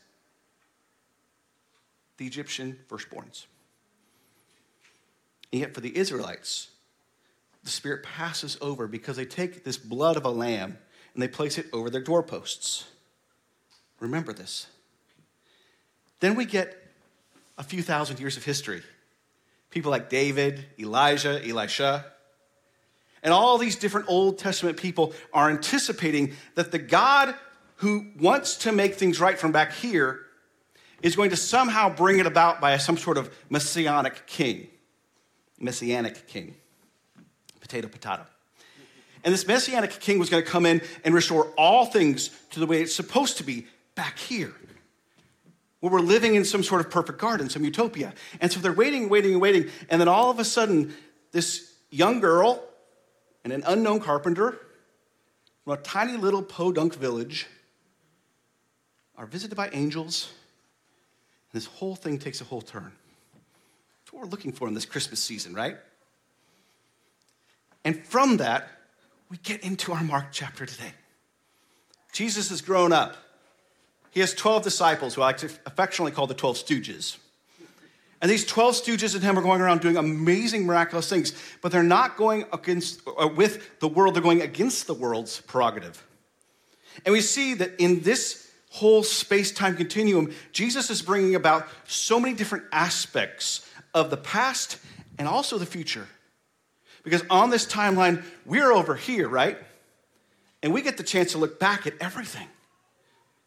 the 2.19 2.27
Egyptian 2.27 2.79
firstborns. 2.89 3.47
And 5.53 5.61
yet, 5.61 5.75
for 5.75 5.81
the 5.81 5.97
Israelites, 5.99 6.69
the 7.65 7.71
Spirit 7.71 8.05
passes 8.05 8.57
over 8.61 8.87
because 8.87 9.17
they 9.17 9.25
take 9.25 9.65
this 9.65 9.77
blood 9.77 10.17
of 10.17 10.25
a 10.25 10.31
lamb 10.31 10.79
and 11.17 11.23
they 11.23 11.29
place 11.29 11.57
it 11.57 11.67
over 11.73 11.89
their 11.89 12.03
doorposts. 12.03 12.85
Remember 14.01 14.35
this. 14.35 14.67
Then 16.21 16.35
we 16.35 16.45
get 16.45 16.77
a 17.57 17.65
few 17.65 17.81
thousand 17.81 18.21
years 18.21 18.37
of 18.37 18.45
history. 18.45 18.83
People 19.71 19.91
like 19.91 20.11
David, 20.11 20.67
Elijah, 20.79 21.41
Elisha, 21.49 22.05
and 23.23 23.33
all 23.33 23.57
these 23.57 23.77
different 23.77 24.11
Old 24.11 24.39
Testament 24.39 24.77
people 24.77 25.15
are 25.33 25.49
anticipating 25.49 26.35
that 26.55 26.71
the 26.71 26.79
God 26.79 27.35
who 27.77 28.09
wants 28.21 28.59
to 28.59 28.73
make 28.73 28.97
things 28.97 29.19
right 29.19 29.39
from 29.39 29.53
back 29.53 29.73
here 29.73 30.21
is 31.01 31.17
going 31.17 31.31
to 31.31 31.37
somehow 31.37 31.89
bring 31.89 32.19
it 32.19 32.27
about 32.27 32.61
by 32.61 32.77
some 32.77 32.99
sort 32.99 33.17
of 33.17 33.35
messianic 33.49 34.27
king. 34.27 34.69
Messianic 35.59 36.27
king. 36.27 36.57
Potato, 37.59 37.89
potato. 37.89 38.27
And 39.27 39.33
this 39.33 39.49
messianic 39.49 39.91
king 39.99 40.21
was 40.21 40.31
going 40.31 40.45
to 40.45 40.49
come 40.49 40.65
in 40.65 40.81
and 41.05 41.13
restore 41.13 41.49
all 41.59 41.85
things 41.85 42.31
to 42.53 42.61
the 42.61 42.67
way 42.67 42.81
it's 42.81 42.95
supposed 42.95 43.39
to 43.39 43.43
be 43.43 43.67
back 43.97 44.19
here. 44.19 44.55
Where 45.81 45.93
we're 45.93 45.99
living 45.99 46.37
in 46.37 46.45
some 46.45 46.63
sort 46.63 46.81
of 46.81 46.93
perfect 46.93 47.19
garden, 47.19 47.51
some 47.51 47.65
utopia. 47.65 48.15
And 48.41 48.53
so 48.53 48.61
they're 48.61 48.73
waiting, 48.73 49.09
waiting, 49.09 49.33
and 49.33 49.43
waiting. 49.43 49.69
And 49.91 50.01
then 50.01 50.07
all 50.07 50.31
of 50.31 50.39
a 50.39 50.45
sudden, 50.45 50.95
this 51.33 51.75
young 51.91 52.21
girl 52.21 52.63
and 53.43 53.53
an 53.53 53.65
unknown 53.67 53.99
carpenter 53.99 54.61
from 55.65 55.73
a 55.73 55.77
tiny 55.79 56.17
little 56.17 56.43
podunk 56.43 56.95
village 56.95 57.49
are 59.17 59.27
visited 59.27 59.57
by 59.57 59.71
angels. 59.73 60.31
And 61.53 61.61
this 61.61 61.67
whole 61.67 61.97
thing 61.97 62.21
takes 62.21 62.41
a 62.41 62.45
whole 62.45 62.63
turn. 62.63 62.93
That's 64.05 64.13
what 64.13 64.23
we're 64.23 64.31
looking 64.31 64.53
for 64.53 64.69
in 64.69 64.75
this 64.75 64.87
Christmas 64.87 65.19
season, 65.19 65.53
right? 65.53 65.79
And 67.85 68.07
from 68.07 68.37
that, 68.37 68.71
we 69.31 69.37
get 69.39 69.63
into 69.63 69.93
our 69.93 70.03
Mark 70.03 70.27
chapter 70.33 70.67
today. 70.67 70.93
Jesus 72.13 72.49
has 72.51 72.61
grown 72.61 72.93
up. 72.93 73.17
He 74.11 74.21
has 74.21 74.33
12 74.35 74.63
disciples 74.63 75.15
who 75.15 75.23
I 75.23 75.27
like 75.27 75.39
to 75.39 75.51
affectionately 75.67 76.13
call 76.13 76.27
the 76.27 76.35
12 76.35 76.57
stooges. 76.57 77.19
And 78.23 78.31
these 78.31 78.47
12 78.47 78.77
stooges 78.77 79.15
and 79.15 79.23
him 79.23 79.39
are 79.39 79.43
going 79.43 79.61
around 79.61 79.83
doing 79.83 79.99
amazing, 79.99 80.65
miraculous 80.65 81.09
things, 81.09 81.35
but 81.61 81.71
they're 81.71 81.83
not 81.83 82.17
going 82.17 82.47
against, 82.53 83.03
uh, 83.07 83.29
with 83.29 83.79
the 83.81 83.89
world, 83.89 84.15
they're 84.15 84.23
going 84.23 84.41
against 84.41 84.87
the 84.87 84.95
world's 84.95 85.41
prerogative. 85.43 86.03
And 87.05 87.13
we 87.13 87.21
see 87.21 87.53
that 87.55 87.79
in 87.79 88.01
this 88.01 88.51
whole 88.71 89.03
space 89.03 89.53
time 89.53 89.77
continuum, 89.77 90.33
Jesus 90.53 90.89
is 90.89 91.03
bringing 91.03 91.35
about 91.35 91.69
so 91.87 92.19
many 92.19 92.35
different 92.35 92.65
aspects 92.73 93.69
of 93.93 94.09
the 94.09 94.17
past 94.17 94.79
and 95.19 95.29
also 95.29 95.59
the 95.59 95.67
future. 95.67 96.07
Because 97.07 97.23
on 97.31 97.51
this 97.51 97.65
timeline, 97.65 98.25
we're 98.45 98.73
over 98.73 98.97
here, 98.97 99.29
right? 99.29 99.57
And 100.61 100.75
we 100.75 100.83
get 100.83 100.97
the 100.97 101.05
chance 101.05 101.31
to 101.33 101.39
look 101.39 101.61
back 101.61 101.87
at 101.87 101.95
everything. 102.01 102.49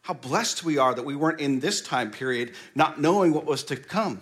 How 0.04 0.14
blessed 0.14 0.64
we 0.64 0.78
are 0.78 0.96
that 0.96 1.04
we 1.04 1.14
weren't 1.14 1.42
in 1.42 1.60
this 1.60 1.82
time 1.82 2.10
period 2.10 2.54
not 2.74 3.02
knowing 3.02 3.34
what 3.34 3.44
was 3.44 3.66
to 3.66 3.76
come. 3.76 4.22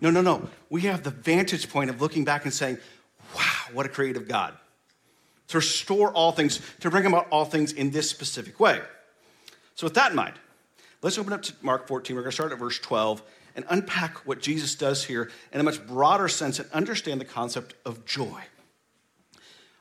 No, 0.00 0.10
no, 0.10 0.22
no. 0.22 0.48
We 0.70 0.80
have 0.82 1.04
the 1.04 1.10
vantage 1.10 1.70
point 1.70 1.88
of 1.88 2.02
looking 2.02 2.24
back 2.24 2.46
and 2.46 2.52
saying, 2.52 2.78
wow, 3.36 3.42
what 3.72 3.86
a 3.86 3.88
creative 3.88 4.26
God. 4.26 4.54
To 5.48 5.58
restore 5.58 6.10
all 6.10 6.32
things, 6.32 6.60
to 6.80 6.90
bring 6.90 7.06
about 7.06 7.28
all 7.30 7.44
things 7.44 7.70
in 7.70 7.92
this 7.92 8.10
specific 8.10 8.58
way. 8.58 8.80
So, 9.76 9.86
with 9.86 9.94
that 9.94 10.10
in 10.10 10.16
mind, 10.16 10.34
let's 11.00 11.16
open 11.16 11.32
up 11.32 11.42
to 11.42 11.54
Mark 11.62 11.86
14. 11.86 12.16
We're 12.16 12.22
going 12.22 12.32
to 12.32 12.34
start 12.34 12.50
at 12.50 12.58
verse 12.58 12.80
12 12.80 13.22
and 13.56 13.64
unpack 13.68 14.26
what 14.26 14.40
Jesus 14.40 14.74
does 14.74 15.04
here 15.04 15.30
in 15.52 15.60
a 15.60 15.64
much 15.64 15.86
broader 15.86 16.28
sense 16.28 16.58
and 16.58 16.70
understand 16.72 17.20
the 17.20 17.24
concept 17.24 17.74
of 17.84 18.04
joy. 18.04 18.42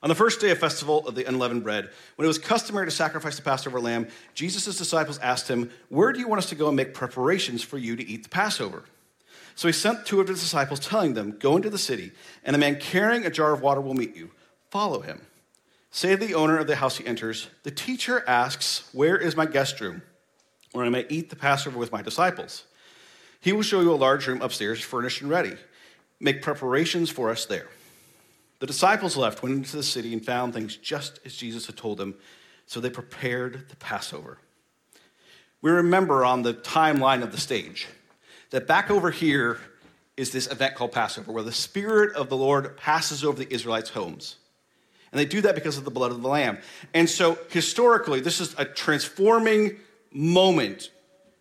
On 0.04 0.10
the 0.10 0.16
first 0.16 0.40
day 0.40 0.52
of 0.52 0.60
festival 0.60 1.08
of 1.08 1.16
the 1.16 1.26
unleavened 1.26 1.64
bread, 1.64 1.90
when 2.16 2.26
it 2.26 2.28
was 2.28 2.38
customary 2.38 2.86
to 2.86 2.92
sacrifice 2.92 3.36
the 3.36 3.42
Passover 3.42 3.80
lamb, 3.80 4.08
Jesus' 4.36 4.78
disciples 4.78 5.18
asked 5.20 5.48
him, 5.48 5.72
Where 5.90 6.14
do 6.14 6.20
you 6.20 6.28
want 6.28 6.40
us 6.40 6.50
to 6.50 6.56
go 6.56 6.68
and 6.68 6.78
make 6.78 6.94
preparations 6.94 7.64
for 7.64 7.78
you 7.78 7.96
to 7.96 8.08
eat 8.08 8.24
the 8.24 8.30
Passover? 8.30 8.84
So 9.56 9.68
he 9.68 9.72
sent 9.72 10.06
two 10.06 10.22
of 10.22 10.28
his 10.28 10.40
disciples, 10.40 10.80
telling 10.80 11.16
them, 11.16 11.36
Go 11.40 11.56
into 11.56 11.72
the 11.72 11.80
city, 11.80 12.12
and 12.44 12.56
a 12.56 12.60
man 12.60 12.80
carrying 12.80 13.26
a 13.26 13.32
jar 13.32 13.54
of 13.54 13.62
water 13.62 13.82
will 13.82 13.96
meet 13.96 14.16
you. 14.16 14.30
Follow 14.70 15.02
him. 15.02 15.22
Say 15.90 16.16
to 16.16 16.18
the 16.18 16.36
owner 16.36 16.60
of 16.60 16.68
the 16.68 16.76
house 16.76 16.98
he 16.98 17.06
enters, 17.08 17.48
The 17.64 17.72
teacher 17.72 18.24
asks, 18.28 18.88
Where 18.94 19.18
is 19.18 19.36
my 19.36 19.48
guest 19.48 19.82
room, 19.82 20.04
where 20.74 20.86
I 20.86 20.90
may 20.90 21.08
eat 21.10 21.32
the 21.32 21.36
Passover 21.36 21.80
with 21.80 21.92
my 21.92 22.04
disciples? 22.04 22.66
He 23.40 23.54
will 23.54 23.62
show 23.62 23.82
you 23.82 23.92
a 23.92 23.96
large 23.96 24.28
room 24.28 24.42
upstairs, 24.42 24.82
furnished 24.82 25.22
and 25.22 25.30
ready. 25.30 25.54
Make 26.20 26.42
preparations 26.42 27.10
for 27.10 27.30
us 27.30 27.46
there. 27.46 27.68
The 28.60 28.68
disciples 28.68 29.16
left, 29.16 29.44
went 29.44 29.56
into 29.56 29.78
the 29.78 29.84
city, 29.84 30.14
and 30.14 30.26
found 30.26 30.54
things 30.54 30.76
just 30.78 31.20
as 31.26 31.36
Jesus 31.36 31.68
had 31.68 31.78
told 31.78 31.98
them. 31.98 32.16
So 32.66 32.80
they 32.80 32.90
prepared 32.90 33.70
the 33.70 33.76
Passover. 33.76 34.40
We 35.62 35.72
remember 35.72 36.26
on 36.26 36.42
the 36.42 36.54
timeline 36.54 37.24
of 37.24 37.32
the 37.32 37.40
stage 37.40 37.88
that 38.50 38.68
back 38.68 38.90
over 38.90 39.12
here 39.12 39.60
is 40.16 40.32
this 40.32 40.48
event 40.48 40.76
called 40.76 40.92
Passover, 40.92 41.32
where 41.32 41.44
the 41.44 41.52
Spirit 41.52 42.16
of 42.16 42.30
the 42.30 42.38
Lord 42.38 42.76
passes 42.78 43.24
over 43.24 43.38
the 43.38 43.54
Israelites' 43.54 43.92
homes. 43.92 44.38
And 45.12 45.20
they 45.20 45.26
do 45.26 45.42
that 45.42 45.56
because 45.56 45.78
of 45.78 45.86
the 45.86 45.92
blood 45.92 46.12
of 46.12 46.22
the 46.22 46.28
Lamb. 46.28 46.58
And 46.94 47.10
so, 47.10 47.38
historically, 47.50 48.20
this 48.20 48.42
is 48.42 48.56
a 48.58 48.66
transforming 48.66 49.78
moment 50.12 50.92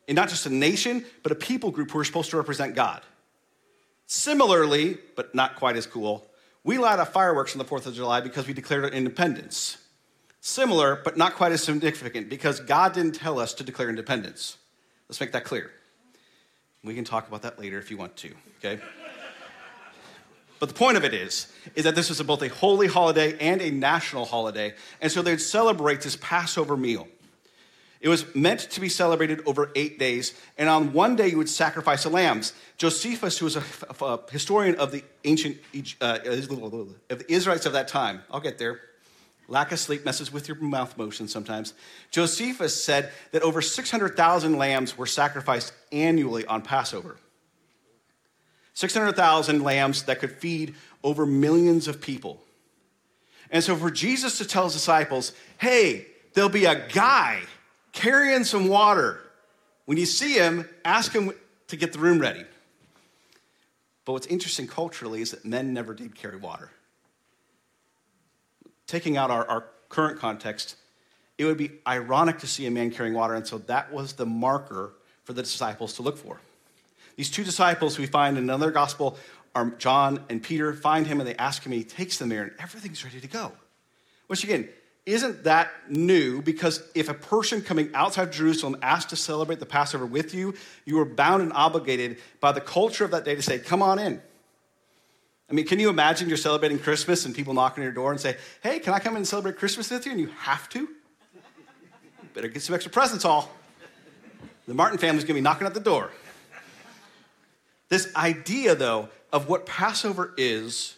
in 0.07 0.15
not 0.15 0.29
just 0.29 0.47
a 0.47 0.51
nation, 0.51 1.05
but 1.23 1.33
a 1.33 1.35
people 1.35 1.71
group 1.71 1.91
who 1.91 1.99
are 1.99 2.05
supposed 2.05 2.31
to 2.31 2.37
represent 2.37 2.75
God. 2.75 3.03
Similarly, 4.07 4.99
but 5.17 5.35
not 5.35 5.57
quite 5.57 5.77
as 5.77 5.87
cool, 5.87 6.27
we 6.63 6.79
light 6.79 6.99
off 6.99 7.13
fireworks 7.13 7.53
on 7.55 7.59
the 7.59 7.65
4th 7.65 7.87
of 7.87 7.95
July 7.95 8.21
because 8.21 8.47
we 8.47 8.53
declared 8.53 8.85
our 8.85 8.91
independence. 8.91 9.79
Similar, 10.41 11.01
but 11.05 11.17
not 11.17 11.35
quite 11.35 11.53
as 11.53 11.63
significant 11.63 12.29
because 12.29 12.61
God 12.61 12.93
didn't 12.93 13.15
tell 13.15 13.39
us 13.39 13.55
to 13.55 13.65
declare 13.65 13.89
independence. 13.89 14.59
Let's 15.09 15.21
make 15.21 15.33
that 15.33 15.45
clear. 15.45 15.71
We 16.85 16.95
can 16.95 17.05
talk 17.05 17.27
about 17.27 17.43
that 17.43 17.59
later 17.59 17.79
if 17.79 17.91
you 17.91 17.97
want 17.97 18.17
to, 18.19 18.33
okay? 18.59 18.81
But 20.59 20.69
the 20.69 20.75
point 20.75 20.97
of 20.97 21.05
it 21.05 21.13
is, 21.13 21.53
is 21.75 21.85
that 21.85 21.95
this 21.95 22.09
was 22.09 22.23
both 22.23 22.43
a 22.43 22.49
holy 22.49 22.87
holiday 22.87 23.37
and 23.39 23.61
a 23.61 23.71
national 23.71 24.25
holiday. 24.25 24.75
And 25.01 25.13
so 25.13 25.21
they'd 25.21 25.41
celebrate 25.41 26.01
this 26.01 26.17
Passover 26.17 26.77
meal. 26.77 27.09
It 28.01 28.09
was 28.09 28.35
meant 28.35 28.61
to 28.61 28.81
be 28.81 28.89
celebrated 28.89 29.41
over 29.47 29.71
eight 29.75 29.99
days, 29.99 30.35
and 30.59 30.69
on 30.69 30.93
one 30.93 31.17
day 31.17 31.29
you 31.29 31.39
would 31.39 31.49
sacrifice 31.49 32.03
the 32.03 32.11
lambs. 32.11 32.53
Josephus, 32.77 33.39
who 33.39 33.47
was 33.47 33.57
a, 33.57 33.63
a 34.01 34.21
historian 34.31 34.75
of 34.77 34.93
the 34.93 35.03
ancient 35.25 35.57
uh, 36.01 36.19
of 36.25 37.19
the 37.19 37.25
Israelites 37.29 37.67
of 37.67 37.73
that 37.73 37.89
time, 37.89 38.23
I'll 38.31 38.41
get 38.41 38.59
there. 38.59 38.81
Lack 39.49 39.71
of 39.73 39.79
sleep 39.79 40.05
messes 40.05 40.33
with 40.33 40.49
your 40.49 40.57
mouth 40.57 40.99
motion 40.99 41.29
sometimes. 41.29 41.73
Josephus 42.11 42.83
said 42.83 43.13
that 43.31 43.43
over 43.43 43.63
600,000 43.63 44.59
lambs 44.59 44.99
were 44.99 45.07
sacrificed 45.07 45.73
annually 45.93 46.45
on 46.47 46.63
Passover. 46.63 47.17
600,000 48.75 49.63
lambs 49.63 50.03
that 50.03 50.19
could 50.21 50.33
feed 50.33 50.75
over 51.03 51.25
millions 51.25 51.89
of 51.89 52.01
people. 52.01 52.43
And 53.51 53.63
so 53.63 53.77
for 53.77 53.91
Jesus 53.91 54.39
to 54.39 54.45
tell 54.45 54.65
his 54.65 54.73
disciples, 54.73 55.33
hey, 55.59 56.07
there'll 56.35 56.51
be 56.51 56.65
a 56.65 56.87
guy 56.89 57.43
carrying 57.97 58.45
some 58.45 58.69
water. 58.69 59.21
When 59.87 59.99
you 59.99 60.07
see 60.07 60.35
him, 60.35 60.69
ask 60.85 61.13
him 61.13 61.33
to 61.69 61.77
get 61.77 61.93
the 61.93 61.99
room 61.99 62.21
ready. 62.21 62.45
But 64.05 64.13
what's 64.13 64.27
interesting 64.29 64.69
culturally 64.69 65.23
is 65.23 65.33
that 65.33 65.45
men 65.45 65.73
never 65.75 65.95
did 65.95 66.15
carry 66.15 66.37
water. 66.37 66.71
Taking 68.87 69.17
out 69.17 69.33
our, 69.33 69.49
our 69.49 69.65
current 69.89 70.21
context, 70.21 70.77
it 71.39 71.45
would 71.45 71.57
be 71.57 71.71
ironic 71.89 72.39
to 72.41 72.47
see 72.47 72.67
a 72.67 72.71
man 72.71 72.91
carrying 72.91 73.15
water, 73.15 73.35
and 73.35 73.47
so 73.47 73.59
that 73.59 73.93
was 73.93 74.13
the 74.13 74.27
marker 74.27 74.93
for 75.25 75.33
the 75.33 75.43
disciples 75.43 75.95
to 75.95 76.03
look 76.03 76.19
for. 76.19 76.39
These 77.17 77.31
two 77.31 77.45
disciples 77.45 77.99
we 77.99 78.07
find 78.07 78.37
in 78.37 78.45
another 78.45 78.71
gospel 78.71 79.17
are 79.55 79.71
John 79.79 80.23
and 80.29 80.43
Peter, 80.43 80.75
find 80.75 81.07
him 81.07 81.19
and 81.19 81.29
they 81.29 81.35
ask 81.37 81.65
him, 81.65 81.73
and 81.73 81.81
he 81.81 81.89
takes 81.89 82.19
them 82.19 82.29
there, 82.29 82.43
and 82.43 82.53
everything's 82.61 83.03
ready 83.05 83.21
to 83.21 83.29
go. 83.29 83.53
Which 84.27 84.45
again, 84.45 84.69
isn't 85.07 85.45
that 85.45 85.71
new? 85.89 86.43
Because 86.43 86.83
if 86.97 87.09
a 87.09 87.15
person 87.15 87.63
coming 87.63 87.91
outside 87.95 88.33
Jerusalem 88.33 88.77
asked 88.83 89.11
to 89.11 89.17
celebrate 89.17 89.61
the 89.61 89.67
Passover 89.67 90.05
with 90.05 90.35
you, 90.35 90.55
you 90.85 90.97
were 90.97 91.05
bound 91.05 91.43
and 91.43 91.53
obligated 91.53 92.19
by 92.41 92.51
the 92.51 92.61
culture 92.61 93.05
of 93.05 93.13
that 93.13 93.25
day 93.25 93.37
to 93.37 93.43
say, 93.43 93.61
Come 93.61 93.83
on 93.83 94.01
in. 94.01 94.21
I 95.49 95.53
mean, 95.53 95.65
can 95.65 95.79
you 95.79 95.91
imagine 95.91 96.27
you're 96.27 96.37
celebrating 96.37 96.81
Christmas 96.81 97.25
and 97.25 97.33
people 97.33 97.55
knock 97.55 97.79
on 97.79 97.85
your 97.85 97.93
door 97.93 98.11
and 98.11 98.21
say, 98.21 98.37
Hey, 98.65 98.81
can 98.81 98.93
I 98.93 98.99
come 98.99 99.13
in 99.13 99.19
and 99.19 99.29
celebrate 99.29 99.59
Christmas 99.59 99.89
with 99.91 100.05
you? 100.07 100.13
And 100.13 100.21
you 100.21 100.27
have 100.39 100.69
to? 100.71 100.89
Better 102.35 102.49
get 102.49 102.63
some 102.63 102.75
extra 102.75 102.91
presents, 102.91 103.25
all. 103.25 103.51
The 104.67 104.75
Martin 104.75 104.99
family's 104.99 105.25
gonna 105.25 105.35
be 105.35 105.41
knocking 105.41 105.69
at 105.69 105.75
the 105.75 105.81
door. 105.81 106.11
This 107.89 108.13
idea, 108.17 108.75
though, 108.75 109.09
of 109.33 109.49
what 109.49 109.67
Passover 109.67 110.35
is 110.37 110.96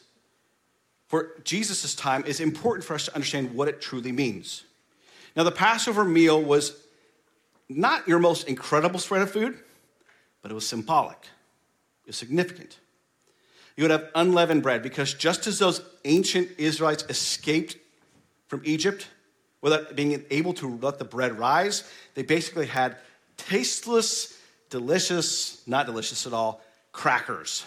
for 1.09 1.33
Jesus' 1.43 1.95
time 1.95 2.25
is 2.27 2.39
important 2.39 2.85
for 2.85 2.95
us 2.95 3.07
to 3.07 3.15
understand 3.15 3.55
what 3.55 3.67
it 3.67 3.81
truly 3.81 4.13
means. 4.13 4.65
Now, 5.35 5.43
the 5.43 5.51
Passover 5.51 6.05
meal 6.05 6.41
was 6.41 6.77
not 7.69 8.07
your 8.07 8.19
most 8.19 8.47
incredible 8.47 8.99
spread 9.01 9.23
of 9.23 9.31
food, 9.31 9.59
but 10.43 10.51
it 10.51 10.55
was 10.55 10.67
symbolic, 10.67 11.19
it 12.05 12.09
was 12.09 12.17
significant. 12.17 12.79
You 13.77 13.85
would 13.85 13.91
have 13.93 14.11
unleavened 14.15 14.63
bread 14.63 14.83
because 14.83 15.15
just 15.15 15.47
as 15.47 15.61
those 15.61 15.83
ancient 16.05 16.51
Israelites 16.59 17.05
escaped 17.09 17.77
from 18.49 18.61
Egypt 18.65 19.07
without 19.61 19.95
being 19.95 20.25
able 20.31 20.53
to 20.55 20.79
let 20.79 20.99
the 20.99 21.05
bread 21.05 21.39
rise, 21.39 21.85
they 22.15 22.23
basically 22.23 22.67
had 22.67 22.97
tasteless, 23.37 24.37
delicious, 24.69 25.63
not 25.67 25.87
delicious 25.87 26.27
at 26.27 26.33
all, 26.33 26.61
crackers 26.91 27.65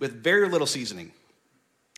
with 0.00 0.12
very 0.22 0.48
little 0.48 0.66
seasoning. 0.66 1.12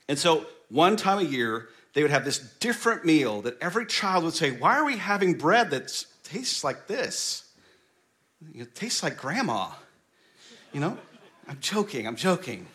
And 0.08 0.18
so, 0.18 0.46
one 0.68 0.96
time 0.96 1.18
a 1.18 1.22
year, 1.22 1.68
they 1.94 2.02
would 2.02 2.10
have 2.10 2.24
this 2.24 2.38
different 2.38 3.04
meal 3.04 3.42
that 3.42 3.56
every 3.60 3.86
child 3.86 4.24
would 4.24 4.34
say, 4.34 4.50
Why 4.50 4.76
are 4.76 4.84
we 4.84 4.96
having 4.96 5.34
bread 5.34 5.70
that 5.70 6.04
tastes 6.22 6.62
like 6.64 6.86
this? 6.86 7.44
It 8.54 8.74
tastes 8.74 9.02
like 9.02 9.16
grandma. 9.16 9.70
You 10.72 10.80
know? 10.80 10.98
I'm 11.48 11.58
joking, 11.60 12.06
I'm 12.06 12.16
joking. 12.16 12.66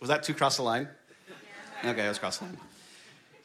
Was 0.00 0.08
that 0.08 0.22
too 0.22 0.34
cross 0.34 0.56
the 0.56 0.62
line? 0.62 0.88
Okay, 1.84 2.04
I 2.04 2.08
was 2.08 2.18
cross 2.18 2.38
the 2.38 2.46
line 2.46 2.58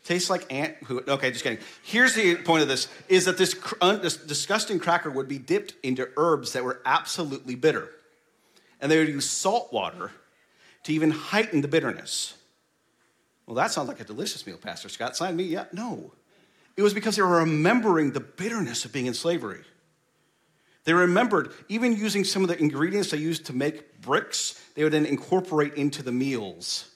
tastes 0.03 0.29
like 0.29 0.51
ant 0.51 0.75
who 0.85 1.01
okay 1.07 1.31
just 1.31 1.43
kidding 1.43 1.59
here's 1.83 2.15
the 2.15 2.35
point 2.37 2.61
of 2.61 2.67
this 2.67 2.87
is 3.07 3.25
that 3.25 3.37
this, 3.37 3.53
this 4.01 4.17
disgusting 4.17 4.79
cracker 4.79 5.11
would 5.11 5.27
be 5.27 5.37
dipped 5.37 5.73
into 5.83 6.09
herbs 6.17 6.53
that 6.53 6.63
were 6.63 6.81
absolutely 6.85 7.55
bitter 7.55 7.89
and 8.79 8.91
they 8.91 8.97
would 8.97 9.07
use 9.07 9.29
salt 9.29 9.71
water 9.71 10.11
to 10.83 10.93
even 10.93 11.11
heighten 11.11 11.61
the 11.61 11.67
bitterness. 11.67 12.35
Well 13.45 13.55
that 13.55 13.71
sounds 13.71 13.87
like 13.87 13.99
a 13.99 14.05
delicious 14.05 14.45
meal 14.45 14.57
pastor 14.57 14.89
scott. 14.89 15.15
Sign 15.15 15.35
me 15.35 15.43
yeah 15.43 15.65
no. 15.71 16.13
It 16.77 16.83
was 16.83 16.93
because 16.93 17.15
they 17.15 17.21
were 17.21 17.39
remembering 17.39 18.11
the 18.11 18.19
bitterness 18.19 18.85
of 18.85 18.93
being 18.93 19.05
in 19.05 19.13
slavery. 19.13 19.63
They 20.83 20.93
remembered 20.93 21.51
even 21.69 21.95
using 21.95 22.23
some 22.23 22.41
of 22.41 22.47
the 22.49 22.59
ingredients 22.59 23.11
they 23.11 23.17
used 23.17 23.45
to 23.47 23.53
make 23.53 24.01
bricks 24.01 24.59
they 24.75 24.83
would 24.83 24.93
then 24.93 25.05
incorporate 25.05 25.75
into 25.75 26.01
the 26.01 26.11
meals 26.11 26.89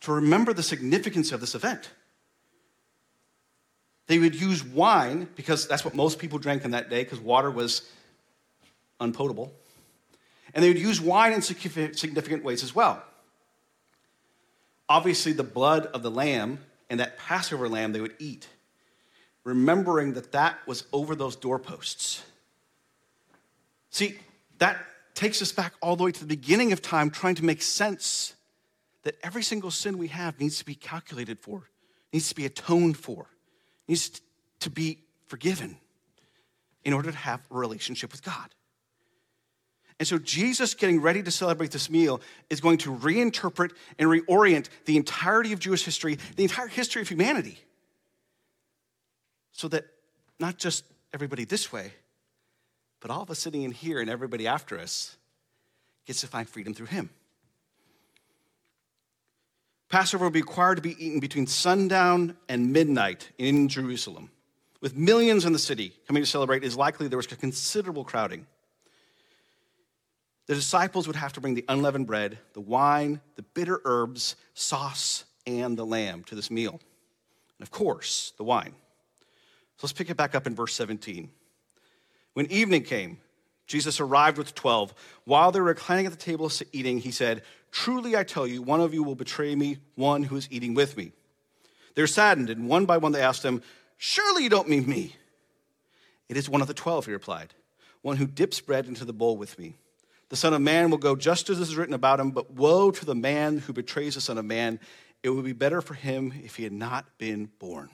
to 0.00 0.12
remember 0.12 0.52
the 0.52 0.62
significance 0.62 1.32
of 1.32 1.40
this 1.40 1.54
event. 1.54 1.90
They 4.06 4.18
would 4.18 4.34
use 4.34 4.64
wine 4.64 5.28
because 5.36 5.66
that's 5.68 5.84
what 5.84 5.94
most 5.94 6.18
people 6.18 6.38
drank 6.38 6.64
in 6.64 6.72
that 6.72 6.90
day 6.90 7.04
because 7.04 7.20
water 7.20 7.50
was 7.50 7.88
unpotable. 9.00 9.52
And 10.54 10.62
they 10.62 10.68
would 10.68 10.78
use 10.78 11.00
wine 11.00 11.32
in 11.32 11.42
significant 11.42 12.44
ways 12.44 12.62
as 12.62 12.74
well. 12.74 13.02
Obviously, 14.88 15.32
the 15.32 15.42
blood 15.42 15.86
of 15.86 16.02
the 16.02 16.10
lamb 16.10 16.58
and 16.90 17.00
that 17.00 17.16
Passover 17.18 17.68
lamb 17.68 17.92
they 17.92 18.00
would 18.00 18.14
eat, 18.18 18.46
remembering 19.44 20.14
that 20.14 20.32
that 20.32 20.58
was 20.66 20.84
over 20.92 21.14
those 21.14 21.36
doorposts. 21.36 22.22
See, 23.90 24.18
that 24.58 24.76
takes 25.14 25.40
us 25.40 25.52
back 25.52 25.72
all 25.80 25.96
the 25.96 26.04
way 26.04 26.12
to 26.12 26.20
the 26.20 26.26
beginning 26.26 26.72
of 26.72 26.82
time, 26.82 27.10
trying 27.10 27.34
to 27.36 27.44
make 27.44 27.62
sense 27.62 28.34
that 29.04 29.16
every 29.22 29.42
single 29.42 29.70
sin 29.70 29.96
we 29.98 30.08
have 30.08 30.38
needs 30.38 30.58
to 30.58 30.64
be 30.64 30.74
calculated 30.74 31.40
for, 31.40 31.70
needs 32.12 32.28
to 32.28 32.34
be 32.34 32.44
atoned 32.44 32.96
for 32.98 33.26
needs 33.88 34.20
to 34.60 34.70
be 34.70 34.98
forgiven 35.26 35.76
in 36.84 36.92
order 36.92 37.10
to 37.10 37.16
have 37.16 37.40
a 37.50 37.54
relationship 37.54 38.12
with 38.12 38.22
God. 38.22 38.48
And 39.98 40.08
so, 40.08 40.18
Jesus 40.18 40.74
getting 40.74 41.00
ready 41.00 41.22
to 41.22 41.30
celebrate 41.30 41.70
this 41.70 41.90
meal 41.90 42.20
is 42.50 42.60
going 42.60 42.78
to 42.78 42.94
reinterpret 42.94 43.72
and 43.98 44.08
reorient 44.08 44.68
the 44.84 44.96
entirety 44.96 45.52
of 45.52 45.58
Jewish 45.58 45.84
history, 45.84 46.18
the 46.36 46.42
entire 46.42 46.66
history 46.66 47.02
of 47.02 47.08
humanity, 47.08 47.58
so 49.52 49.68
that 49.68 49.84
not 50.40 50.58
just 50.58 50.84
everybody 51.14 51.44
this 51.44 51.72
way, 51.72 51.92
but 53.00 53.10
all 53.10 53.22
of 53.22 53.30
us 53.30 53.38
sitting 53.38 53.62
in 53.62 53.70
here 53.70 54.00
and 54.00 54.08
everybody 54.08 54.46
after 54.46 54.78
us 54.78 55.16
gets 56.06 56.20
to 56.22 56.26
find 56.26 56.48
freedom 56.48 56.74
through 56.74 56.86
Him. 56.86 57.10
Passover 59.88 60.24
will 60.24 60.30
be 60.30 60.40
required 60.40 60.76
to 60.76 60.82
be 60.82 61.04
eaten 61.04 61.20
between 61.20 61.46
sundown 61.46 62.36
and 62.48 62.72
midnight 62.72 63.30
in 63.36 63.68
Jerusalem. 63.68 64.30
With 64.80 64.96
millions 64.96 65.44
in 65.44 65.52
the 65.52 65.58
city 65.58 65.92
coming 66.06 66.22
to 66.22 66.26
celebrate, 66.26 66.64
it 66.64 66.66
is 66.66 66.76
likely 66.76 67.08
there 67.08 67.18
was 67.18 67.26
considerable 67.26 68.02
crowding. 68.02 68.46
The 70.46 70.54
disciples 70.54 71.06
would 71.06 71.16
have 71.16 71.32
to 71.34 71.40
bring 71.40 71.54
the 71.54 71.64
unleavened 71.68 72.06
bread, 72.06 72.38
the 72.52 72.60
wine, 72.60 73.20
the 73.36 73.42
bitter 73.42 73.80
herbs, 73.84 74.36
sauce, 74.54 75.24
and 75.46 75.76
the 75.76 75.86
lamb 75.86 76.24
to 76.24 76.34
this 76.34 76.50
meal. 76.50 76.80
And 77.58 77.62
of 77.62 77.70
course, 77.70 78.32
the 78.36 78.44
wine. 78.44 78.74
So 79.76 79.86
let's 79.86 79.92
pick 79.92 80.10
it 80.10 80.16
back 80.16 80.34
up 80.34 80.46
in 80.46 80.54
verse 80.54 80.74
17. 80.74 81.30
When 82.34 82.46
evening 82.50 82.82
came, 82.82 83.18
Jesus 83.66 84.00
arrived 84.00 84.38
with 84.38 84.54
12. 84.54 84.92
While 85.24 85.52
they 85.52 85.60
were 85.60 85.66
reclining 85.66 86.06
at 86.06 86.12
the 86.12 86.18
table 86.18 86.50
eating, 86.72 86.98
he 86.98 87.10
said, 87.10 87.42
Truly 87.70 88.16
I 88.16 88.24
tell 88.24 88.46
you, 88.46 88.62
one 88.62 88.80
of 88.80 88.92
you 88.92 89.02
will 89.02 89.14
betray 89.14 89.54
me, 89.54 89.78
one 89.94 90.24
who 90.24 90.36
is 90.36 90.48
eating 90.50 90.74
with 90.74 90.96
me. 90.96 91.12
They're 91.94 92.06
saddened, 92.06 92.50
and 92.50 92.68
one 92.68 92.84
by 92.84 92.98
one 92.98 93.12
they 93.12 93.22
asked 93.22 93.44
him, 93.44 93.62
Surely 93.96 94.42
you 94.42 94.50
don't 94.50 94.68
mean 94.68 94.88
me. 94.88 95.16
It 96.28 96.36
is 96.36 96.48
one 96.48 96.60
of 96.60 96.68
the 96.68 96.74
twelve, 96.74 97.06
he 97.06 97.12
replied, 97.12 97.54
one 98.00 98.16
who 98.16 98.26
dips 98.26 98.60
bread 98.60 98.86
into 98.86 99.04
the 99.04 99.12
bowl 99.12 99.36
with 99.36 99.58
me. 99.58 99.76
The 100.32 100.38
Son 100.38 100.54
of 100.54 100.62
Man 100.62 100.88
will 100.88 100.96
go 100.96 101.14
just 101.14 101.50
as 101.50 101.60
is 101.60 101.76
written 101.76 101.92
about 101.92 102.18
him, 102.18 102.30
but 102.30 102.54
woe 102.54 102.90
to 102.90 103.04
the 103.04 103.14
man 103.14 103.58
who 103.58 103.74
betrays 103.74 104.14
the 104.14 104.20
Son 104.22 104.38
of 104.38 104.46
Man. 104.46 104.80
It 105.22 105.28
would 105.28 105.44
be 105.44 105.52
better 105.52 105.82
for 105.82 105.92
him 105.92 106.32
if 106.42 106.56
he 106.56 106.64
had 106.64 106.72
not 106.72 107.04
been 107.18 107.50
born. 107.58 107.90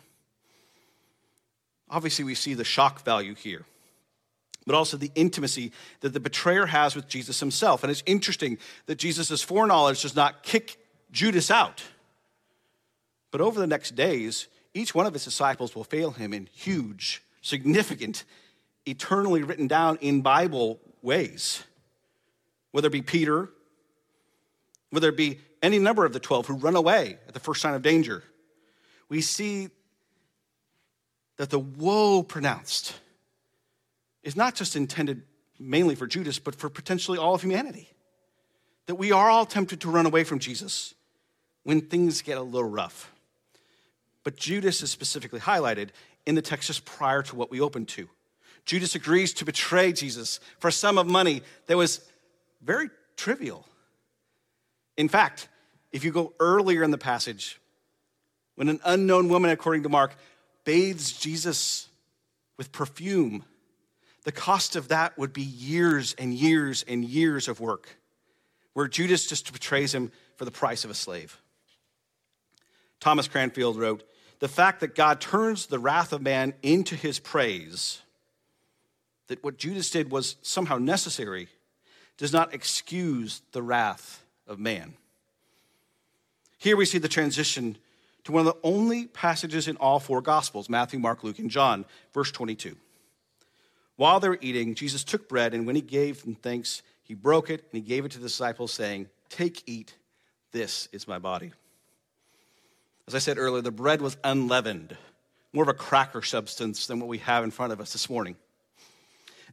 Obviously, 1.90 2.25
we 2.25 2.37
see 2.37 2.54
the 2.54 2.62
shock 2.62 3.04
value 3.04 3.35
here, 3.35 3.64
but 4.66 4.76
also 4.76 4.97
the 4.97 5.11
intimacy 5.16 5.73
that 5.99 6.11
the 6.11 6.21
betrayer 6.21 6.66
has 6.66 6.95
with 6.95 7.09
Jesus 7.09 7.40
himself. 7.40 7.83
And 7.83 7.90
it's 7.90 8.04
interesting 8.07 8.59
that 8.87 8.99
Jesus' 9.00 9.42
foreknowledge 9.42 10.02
does 10.02 10.14
not 10.14 10.45
kick 10.45 10.78
Judas 11.11 11.50
out. 11.50 11.83
But 13.33 13.40
over 13.40 13.59
the 13.59 13.66
next 13.66 13.97
days, 13.97 14.47
each 14.75 14.95
one 14.95 15.07
of 15.07 15.12
his 15.12 15.25
disciples 15.25 15.75
will 15.75 15.83
fail 15.83 16.12
him 16.12 16.33
in 16.33 16.49
huge, 16.52 17.21
significant, 17.42 18.23
eternally 18.87 19.42
written 19.42 19.66
down 19.66 19.99
in 20.00 20.21
Bible 20.21 20.78
ways. 21.02 21.64
Whether 22.73 22.89
it 22.89 22.93
be 22.93 23.03
Peter, 23.03 23.51
whether 24.91 25.09
it 25.09 25.17
be 25.17 25.41
any 25.63 25.79
number 25.79 26.05
of 26.05 26.13
the 26.13 26.21
12 26.21 26.47
who 26.47 26.55
run 26.55 26.77
away 26.77 27.19
at 27.27 27.35
the 27.35 27.41
first 27.41 27.61
sign 27.61 27.75
of 27.75 27.83
danger, 27.83 28.23
we 29.09 29.21
see 29.21 29.69
that 31.37 31.51
the 31.51 31.59
woe 31.59 32.23
pronounced 32.23 32.95
is 34.23 34.37
not 34.37 34.55
just 34.55 34.77
intended 34.77 35.23
mainly 35.59 35.95
for 35.95 36.07
Judas, 36.07 36.39
but 36.39 36.55
for 36.55 36.69
potentially 36.69 37.19
all 37.19 37.35
of 37.35 37.43
humanity. 37.43 37.89
That 38.87 38.97
we 38.97 39.13
are 39.13 39.29
all 39.29 39.47
tempted 39.47 39.81
to 39.83 39.91
run 39.91 40.07
away 40.07 40.25
from 40.25 40.39
Jesus 40.39 40.95
when 41.63 41.81
things 41.81 42.23
get 42.23 42.39
a 42.39 42.43
little 42.43 42.69
rough. 42.69 43.13
But 44.25 44.37
Judas 44.37 44.83
is 44.83 44.91
specifically 44.91 45.41
highlighted 45.41 45.91
in 46.27 46.35
the 46.35 46.43
text 46.43 46.67
just 46.67 46.85
prior 46.85 47.23
to 47.23 47.37
what 47.37 47.51
we 47.51 47.61
opened 47.61 47.89
to. 47.89 48.09
Judas 48.65 48.95
agrees 48.95 49.33
to 49.35 49.45
betray 49.45 49.93
Jesus 49.93 50.41
for 50.59 50.69
a 50.69 50.73
sum 50.73 50.99
of 50.99 51.07
money 51.07 51.43
that 51.67 51.77
was 51.77 52.01
very 52.62 52.91
trivial. 53.17 53.67
In 54.97 55.09
fact, 55.09 55.49
if 55.93 56.05
you 56.05 56.11
go 56.11 56.35
earlier 56.41 56.83
in 56.83 56.91
the 56.91 56.99
passage, 56.99 57.61
when 58.57 58.69
an 58.69 58.81
unknown 58.85 59.29
woman, 59.29 59.50
according 59.50 59.85
to 59.85 59.88
Mark, 59.88 60.17
bathes 60.65 61.12
Jesus 61.12 61.88
with 62.57 62.73
perfume, 62.73 63.45
the 64.25 64.33
cost 64.33 64.77
of 64.77 64.88
that 64.88 65.17
would 65.17 65.33
be 65.33 65.43
years 65.43 66.15
and 66.19 66.35
years 66.35 66.85
and 66.87 67.05
years 67.05 67.49
of 67.49 67.61
work, 67.61 67.88
where 68.75 68.88
Judas 68.88 69.27
just 69.27 69.53
betrays 69.53 69.95
him 69.95 70.11
for 70.37 70.45
the 70.45 70.50
price 70.50 70.85
of 70.85 70.91
a 70.91 70.95
slave. 70.95 71.41
Thomas 73.00 73.29
Cranfield 73.29 73.77
wrote 73.77 74.03
The 74.41 74.49
fact 74.49 74.81
that 74.81 74.95
God 74.95 75.21
turns 75.21 75.67
the 75.67 75.79
wrath 75.79 76.12
of 76.12 76.21
man 76.21 76.55
into 76.62 76.97
his 76.97 77.19
praise, 77.19 78.03
that 79.29 79.43
what 79.43 79.57
Judas 79.59 79.91
did 79.91 80.11
was 80.11 80.37
somehow 80.43 80.79
necessary, 80.79 81.49
does 82.19 82.33
not 82.33 82.53
excuse 82.53 83.41
the 83.53 83.63
wrath 83.63 84.25
of 84.47 84.59
man. 84.59 84.95
Here 86.59 86.77
we 86.77 86.85
see 86.85 86.99
the 86.99 87.09
transition 87.09 87.79
to 88.25 88.33
one 88.33 88.47
of 88.47 88.53
the 88.53 88.61
only 88.69 89.07
passages 89.07 89.69
in 89.69 89.77
all 89.77 90.01
four 90.01 90.21
Gospels 90.21 90.69
Matthew, 90.69 90.99
Mark, 90.99 91.25
Luke, 91.25 91.39
and 91.39 91.51
John, 91.51 91.87
verse 92.13 92.31
22. 92.33 92.77
While 93.97 94.21
they 94.21 94.29
were 94.29 94.39
eating, 94.41 94.75
Jesus 94.75 95.03
took 95.03 95.29
bread, 95.29 95.55
and 95.55 95.67
when 95.67 95.77
he 95.77 95.83
gave 95.83 96.23
them 96.23 96.35
thanks, 96.35 96.83
he 97.03 97.15
broke 97.15 97.49
it 97.51 97.61
and 97.61 97.73
he 97.73 97.81
gave 97.81 98.05
it 98.05 98.13
to 98.13 98.19
the 98.19 98.27
disciples, 98.27 98.73
saying, 98.73 99.09
Take, 99.31 99.63
eat, 99.67 99.95
this 100.53 100.89
is 100.93 101.09
my 101.09 101.19
body. 101.19 101.52
As 103.07 103.15
I 103.15 103.19
said 103.19 103.39
earlier, 103.39 103.63
the 103.63 103.71
bread 103.71 104.02
was 104.02 104.17
unleavened, 104.23 104.97
more 105.52 105.63
of 105.63 105.69
a 105.69 105.75
cracker 105.75 106.23
substance 106.23 106.87
than 106.87 107.00
what 107.00 107.09
we 107.09 107.19
have 107.19 107.45
in 107.45 107.50
front 107.50 107.73
of 107.73 107.81
us 107.81 107.93
this 107.93 108.11
morning. 108.11 108.37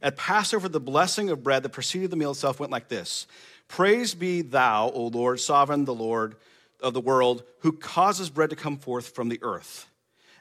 At 0.02 0.16
Passover, 0.16 0.68
the 0.68 0.80
blessing 0.80 1.30
of 1.30 1.42
bread 1.42 1.62
that 1.62 1.70
preceded 1.70 2.10
the 2.10 2.16
meal 2.16 2.32
itself 2.32 2.60
went 2.60 2.72
like 2.72 2.88
this 2.88 3.26
Praise 3.68 4.14
be 4.14 4.42
thou, 4.42 4.90
O 4.90 5.06
Lord, 5.06 5.40
sovereign 5.40 5.84
the 5.84 5.94
Lord 5.94 6.36
of 6.80 6.94
the 6.94 7.00
world, 7.00 7.42
who 7.60 7.72
causes 7.72 8.30
bread 8.30 8.50
to 8.50 8.56
come 8.56 8.78
forth 8.78 9.08
from 9.08 9.28
the 9.28 9.40
earth. 9.42 9.88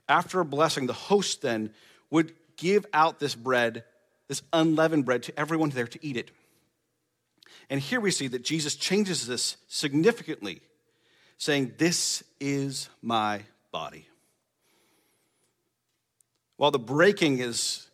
After 0.08 0.40
a 0.40 0.46
blessing, 0.46 0.86
the 0.86 0.94
host 0.94 1.42
then 1.42 1.72
would 2.10 2.34
give 2.58 2.86
out 2.94 3.20
this 3.20 3.36
bread, 3.36 3.84
this 4.28 4.44
unleavened 4.54 5.06
bread, 5.06 5.24
to 5.24 5.40
everyone 5.40 5.70
there 5.70 5.88
to 5.88 6.06
eat 6.06 6.18
it. 6.18 6.32
And 7.70 7.80
here 7.80 8.00
we 8.00 8.12
see 8.12 8.28
that 8.28 8.44
Jesus 8.44 8.76
changes 8.76 9.26
this 9.26 9.58
significantly 9.68 10.62
saying, 11.38 11.74
This 11.78 12.24
is 12.40 12.90
my 13.02 13.42
body. 13.72 14.08
While 16.58 16.72
the 16.72 16.80
breaking 16.80 17.40
is 17.40 17.88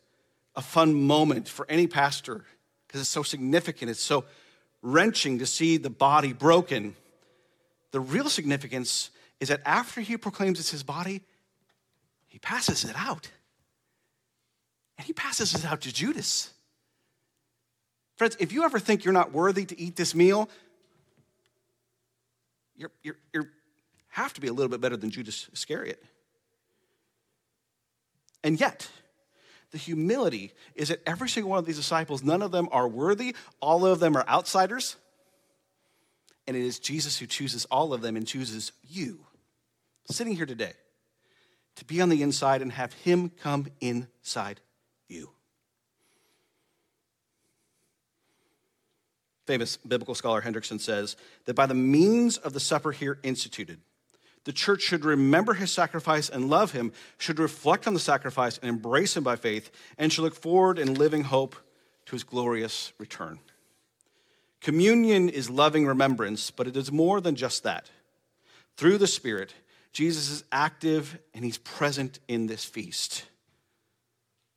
a 0.54 0.62
fun 0.62 0.94
moment 0.94 1.48
for 1.48 1.66
any 1.68 1.86
pastor 1.86 2.44
because 2.86 3.00
it's 3.00 3.10
so 3.10 3.22
significant, 3.22 3.90
it's 3.90 4.02
so 4.02 4.24
wrenching 4.82 5.38
to 5.38 5.46
see 5.46 5.76
the 5.76 5.90
body 5.90 6.32
broken, 6.32 6.94
the 7.92 8.00
real 8.00 8.28
significance 8.28 9.10
is 9.40 9.48
that 9.48 9.62
after 9.64 10.00
he 10.00 10.16
proclaims 10.16 10.60
it's 10.60 10.70
his 10.70 10.82
body, 10.82 11.22
he 12.26 12.38
passes 12.38 12.84
it 12.84 12.94
out. 12.96 13.30
And 14.98 15.06
he 15.06 15.12
passes 15.12 15.54
it 15.54 15.64
out 15.64 15.80
to 15.82 15.92
Judas. 15.92 16.52
Friends, 18.16 18.36
if 18.38 18.52
you 18.52 18.64
ever 18.64 18.78
think 18.78 19.04
you're 19.04 19.12
not 19.12 19.32
worthy 19.32 19.64
to 19.64 19.80
eat 19.80 19.96
this 19.96 20.14
meal, 20.14 20.48
you're, 22.76 22.92
you're, 23.02 23.16
you're 23.32 23.48
have 24.10 24.34
to 24.34 24.40
be 24.40 24.48
a 24.48 24.52
little 24.52 24.70
bit 24.70 24.80
better 24.80 24.96
than 24.96 25.10
Judas 25.10 25.48
Iscariot. 25.52 26.02
And 28.44 28.60
yet, 28.60 28.88
the 29.72 29.78
humility 29.78 30.52
is 30.74 30.88
that 30.88 31.02
every 31.06 31.28
single 31.28 31.50
one 31.50 31.58
of 31.58 31.66
these 31.66 31.76
disciples, 31.76 32.22
none 32.22 32.42
of 32.42 32.52
them 32.52 32.68
are 32.70 32.88
worthy, 32.88 33.34
all 33.60 33.84
of 33.84 34.00
them 34.00 34.16
are 34.16 34.26
outsiders. 34.28 34.96
And 36.46 36.56
it 36.56 36.62
is 36.62 36.78
Jesus 36.78 37.18
who 37.18 37.26
chooses 37.26 37.64
all 37.66 37.92
of 37.92 38.02
them 38.02 38.16
and 38.16 38.26
chooses 38.26 38.72
you, 38.88 39.26
sitting 40.10 40.36
here 40.36 40.46
today, 40.46 40.72
to 41.76 41.84
be 41.84 42.00
on 42.00 42.08
the 42.08 42.22
inside 42.22 42.62
and 42.62 42.72
have 42.72 42.92
Him 42.92 43.30
come 43.30 43.66
inside 43.80 44.60
you. 45.08 45.30
famous 49.46 49.76
biblical 49.76 50.14
scholar 50.14 50.40
Hendriksen 50.40 50.80
says 50.80 51.16
that 51.44 51.54
by 51.54 51.66
the 51.66 51.74
means 51.74 52.38
of 52.38 52.52
the 52.52 52.60
supper 52.60 52.92
here 52.92 53.18
instituted, 53.22 53.80
the 54.44 54.52
church 54.52 54.82
should 54.82 55.04
remember 55.04 55.54
his 55.54 55.70
sacrifice 55.70 56.28
and 56.28 56.50
love 56.50 56.72
him, 56.72 56.92
should 57.18 57.38
reflect 57.38 57.86
on 57.86 57.94
the 57.94 58.00
sacrifice 58.00 58.58
and 58.58 58.68
embrace 58.68 59.16
him 59.16 59.22
by 59.22 59.36
faith, 59.36 59.70
and 59.98 60.12
should 60.12 60.22
look 60.22 60.34
forward 60.34 60.78
in 60.78 60.94
living 60.94 61.24
hope 61.24 61.56
to 62.06 62.12
his 62.12 62.24
glorious 62.24 62.92
return. 62.98 63.38
Communion 64.60 65.28
is 65.28 65.50
loving 65.50 65.86
remembrance, 65.86 66.50
but 66.50 66.66
it 66.66 66.76
is 66.76 66.92
more 66.92 67.20
than 67.20 67.36
just 67.36 67.62
that. 67.64 67.90
Through 68.76 68.98
the 68.98 69.06
Spirit, 69.06 69.54
Jesus 69.92 70.30
is 70.30 70.44
active 70.50 71.18
and 71.34 71.44
he's 71.44 71.58
present 71.58 72.18
in 72.28 72.46
this 72.46 72.64
feast. 72.64 73.24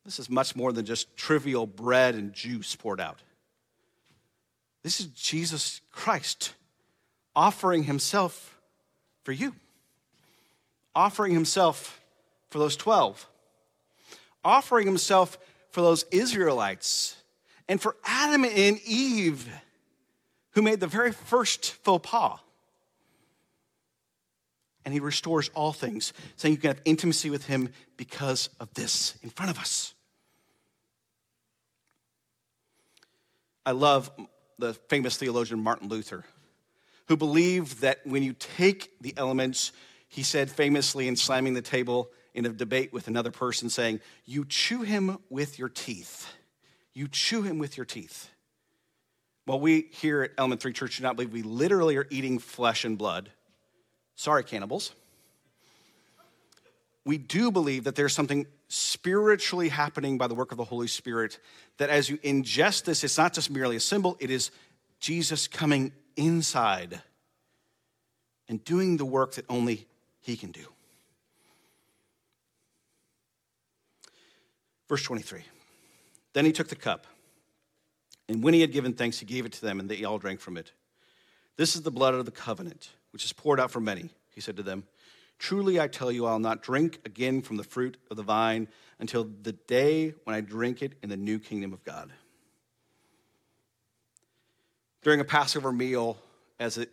This 0.06 0.19
is 0.19 0.30
much 0.30 0.56
more 0.56 0.71
than 0.71 0.86
just 0.86 1.17
trivial 1.17 1.65
bread 1.65 2.15
and 2.15 2.32
juice 2.32 2.76
poured 2.76 3.02
out. 3.02 3.21
This 4.84 5.00
is 5.00 5.08
Jesus 5.08 5.82
Christ 5.91 6.54
offering 7.36 7.84
himself 7.84 8.60
for 9.24 9.32
you, 9.32 9.56
offering 10.96 11.34
himself 11.34 12.00
for 12.50 12.60
those 12.60 12.76
12, 12.78 13.28
offering 14.44 14.88
himself 14.88 15.38
for 15.72 15.82
those 15.82 16.06
Israelites, 16.12 17.18
and 17.68 17.82
for 17.82 17.96
Adam 18.06 18.46
and 18.46 18.80
Eve, 18.86 19.50
who 20.52 20.62
made 20.62 20.80
the 20.80 20.88
very 20.88 21.12
first 21.12 21.74
faux 21.84 22.10
pas. 22.10 22.40
And 24.86 24.94
he 24.94 25.00
restores 25.00 25.50
all 25.56 25.74
things, 25.74 26.14
saying 26.38 26.54
you 26.54 26.62
can 26.62 26.70
have 26.70 26.82
intimacy 26.86 27.30
with 27.30 27.48
him 27.48 27.70
because 27.98 28.50
of 28.60 28.74
this 28.76 29.16
in 29.24 29.32
front 29.32 29.52
of 29.52 29.58
us. 29.58 29.94
I 33.66 33.72
love 33.72 34.12
the 34.60 34.76
famous 34.76 35.18
theologian 35.18 35.60
Martin 35.60 35.90
Luther, 35.90 36.24
who 37.08 37.18
believed 37.18 37.82
that 37.82 38.06
when 38.06 38.22
you 38.22 38.34
take 38.34 38.92
the 39.02 39.14
elements, 39.18 39.72
he 40.15 40.23
said 40.23 40.49
famously 40.49 41.10
in 41.10 41.17
slamming 41.17 41.56
the 41.56 41.62
table 41.62 42.10
in 42.34 42.45
a 42.45 42.49
debate 42.49 42.93
with 42.93 43.10
another 43.10 43.32
person, 43.32 43.69
saying, 43.69 43.99
You 44.23 44.45
chew 44.45 44.84
him 44.84 45.17
with 45.30 45.60
your 45.60 45.67
teeth. 45.67 46.32
You 46.93 47.10
chew 47.10 47.41
him 47.41 47.58
with 47.58 47.75
your 47.75 47.86
teeth. 47.86 48.30
Well, 49.45 49.60
we 49.60 49.89
here 49.91 50.23
at 50.23 50.32
Element 50.38 50.62
3 50.62 50.71
Church 50.71 50.95
do 50.95 51.04
not 51.04 51.17
believe 51.17 51.34
we 51.34 51.41
literally 51.41 51.97
are 51.97 52.08
eating 52.10 52.39
flesh 52.39 52.86
and 52.86 52.97
blood. 52.97 53.30
Sorry, 54.15 54.45
cannibals. 54.45 54.93
We 57.04 57.17
do 57.17 57.51
believe 57.51 57.84
that 57.84 57.95
there's 57.95 58.13
something 58.13 58.47
spiritually 58.69 59.67
happening 59.67 60.17
by 60.17 60.28
the 60.28 60.34
work 60.34 60.54
of 60.54 60.58
the 60.58 60.63
Holy 60.63 60.88
Spirit. 60.88 61.39
That 61.75 61.89
as 61.89 62.10
you 62.10 62.19
ingest 62.19 62.86
this, 62.86 63.04
it's 63.04 63.17
not 63.17 63.34
just 63.34 63.49
merely 63.49 63.75
a 63.75 63.82
symbol, 63.82 64.15
it 64.21 64.30
is 64.30 64.51
Jesus 65.01 65.49
coming 65.49 65.91
inside 66.15 67.01
and 68.47 68.63
doing 68.63 68.95
the 68.95 69.04
work 69.04 69.34
that 69.34 69.43
only 69.49 69.88
he 70.26 70.36
can 70.36 70.52
do. 70.52 70.66
Verse 74.90 75.04
23 75.04 75.44
Then 76.34 76.46
he 76.46 76.52
took 76.52 76.68
the 76.68 76.76
cup, 76.76 77.06
and 78.28 78.44
when 78.44 78.56
he 78.56 78.62
had 78.62 78.72
given 78.72 78.94
thanks, 78.94 79.20
he 79.20 79.26
gave 79.26 79.46
it 79.46 79.52
to 79.54 79.62
them, 79.62 79.80
and 79.80 79.88
they 79.88 80.04
all 80.04 80.18
drank 80.18 80.40
from 80.40 80.58
it. 80.58 80.72
This 81.58 81.76
is 81.76 81.84
the 81.84 81.92
blood 81.92 82.16
of 82.16 82.26
the 82.26 82.32
covenant, 82.32 82.90
which 83.14 83.24
is 83.24 83.34
poured 83.34 83.60
out 83.60 83.70
for 83.70 83.80
many, 83.80 84.10
he 84.34 84.42
said 84.42 84.58
to 84.58 84.64
them. 84.64 84.84
Truly 85.38 85.80
I 85.80 85.88
tell 85.88 86.12
you, 86.12 86.26
I'll 86.26 86.40
not 86.40 86.64
drink 86.64 87.00
again 87.06 87.44
from 87.44 87.58
the 87.58 87.64
fruit 87.64 87.98
of 88.10 88.18
the 88.18 88.24
vine 88.24 88.68
until 89.00 89.30
the 89.44 89.52
day 89.52 90.16
when 90.24 90.36
I 90.36 90.42
drink 90.42 90.82
it 90.82 90.94
in 91.04 91.10
the 91.10 91.18
new 91.18 91.38
kingdom 91.38 91.72
of 91.72 91.84
God. 91.84 92.12
During 95.04 95.20
a 95.20 95.26
Passover 95.26 95.72
meal, 95.72 96.18
as 96.60 96.80
a 96.80 96.88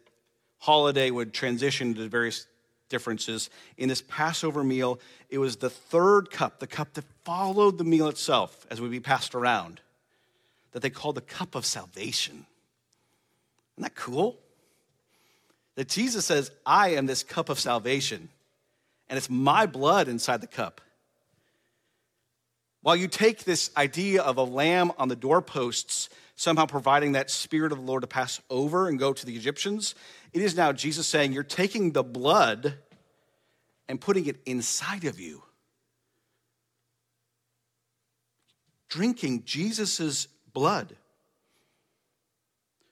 holiday 0.59 1.11
would 1.11 1.33
transition 1.33 1.95
to 1.95 2.09
various 2.09 2.47
differences, 2.93 3.51
in 3.77 3.89
this 3.89 4.03
Passover 4.07 4.63
meal, 4.63 5.01
it 5.31 5.39
was 5.39 5.57
the 5.57 5.71
third 5.71 6.31
cup, 6.31 6.61
the 6.61 6.69
cup 6.69 6.93
that 6.95 7.05
followed 7.25 7.79
the 7.79 7.85
meal 7.85 8.07
itself 8.07 8.65
as 8.71 8.81
would 8.81 8.93
be 8.93 9.01
passed 9.01 9.35
around, 9.35 9.81
that 10.71 10.83
they 10.83 10.91
called 10.91 11.17
the 11.17 11.21
cup 11.21 11.57
of 11.57 11.67
salvation. 11.67 12.47
Isn't 13.75 13.83
that 13.83 13.97
cool? 13.97 14.39
That 15.75 15.89
Jesus 15.89 16.27
says, 16.27 16.53
I 16.65 16.91
am 16.91 17.07
this 17.07 17.25
cup 17.25 17.49
of 17.49 17.59
salvation, 17.59 18.29
and 19.09 19.17
it's 19.17 19.31
my 19.31 19.67
blood 19.67 20.07
inside 20.07 20.41
the 20.41 20.47
cup. 20.47 20.81
While 22.83 22.97
you 22.97 23.09
take 23.09 23.45
this 23.45 23.71
idea 23.77 24.23
of 24.23 24.37
a 24.37 24.43
lamb 24.43 24.93
on 24.99 25.09
the 25.09 25.17
doorposts, 25.17 26.11
somehow 26.43 26.67
providing 26.67 27.13
that 27.13 27.31
spirit 27.31 27.73
of 27.73 27.79
the 27.79 27.85
Lord 27.85 28.03
to 28.03 28.09
pass 28.09 28.41
over 28.51 28.89
and 28.89 28.99
go 28.99 29.13
to 29.13 29.27
the 29.27 29.37
Egyptians, 29.37 29.95
it 30.33 30.43
is 30.43 30.57
now 30.57 30.73
Jesus 30.73 31.07
saying, 31.07 31.33
You're 31.33 31.45
taking 31.45 31.93
the 31.93 32.03
blood 32.03 32.75
and 33.89 34.01
putting 34.01 34.27
it 34.27 34.41
inside 34.45 35.05
of 35.05 35.21
you. 35.21 35.43
Drinking 38.89 39.45
Jesus' 39.45 40.27
blood. 40.53 40.97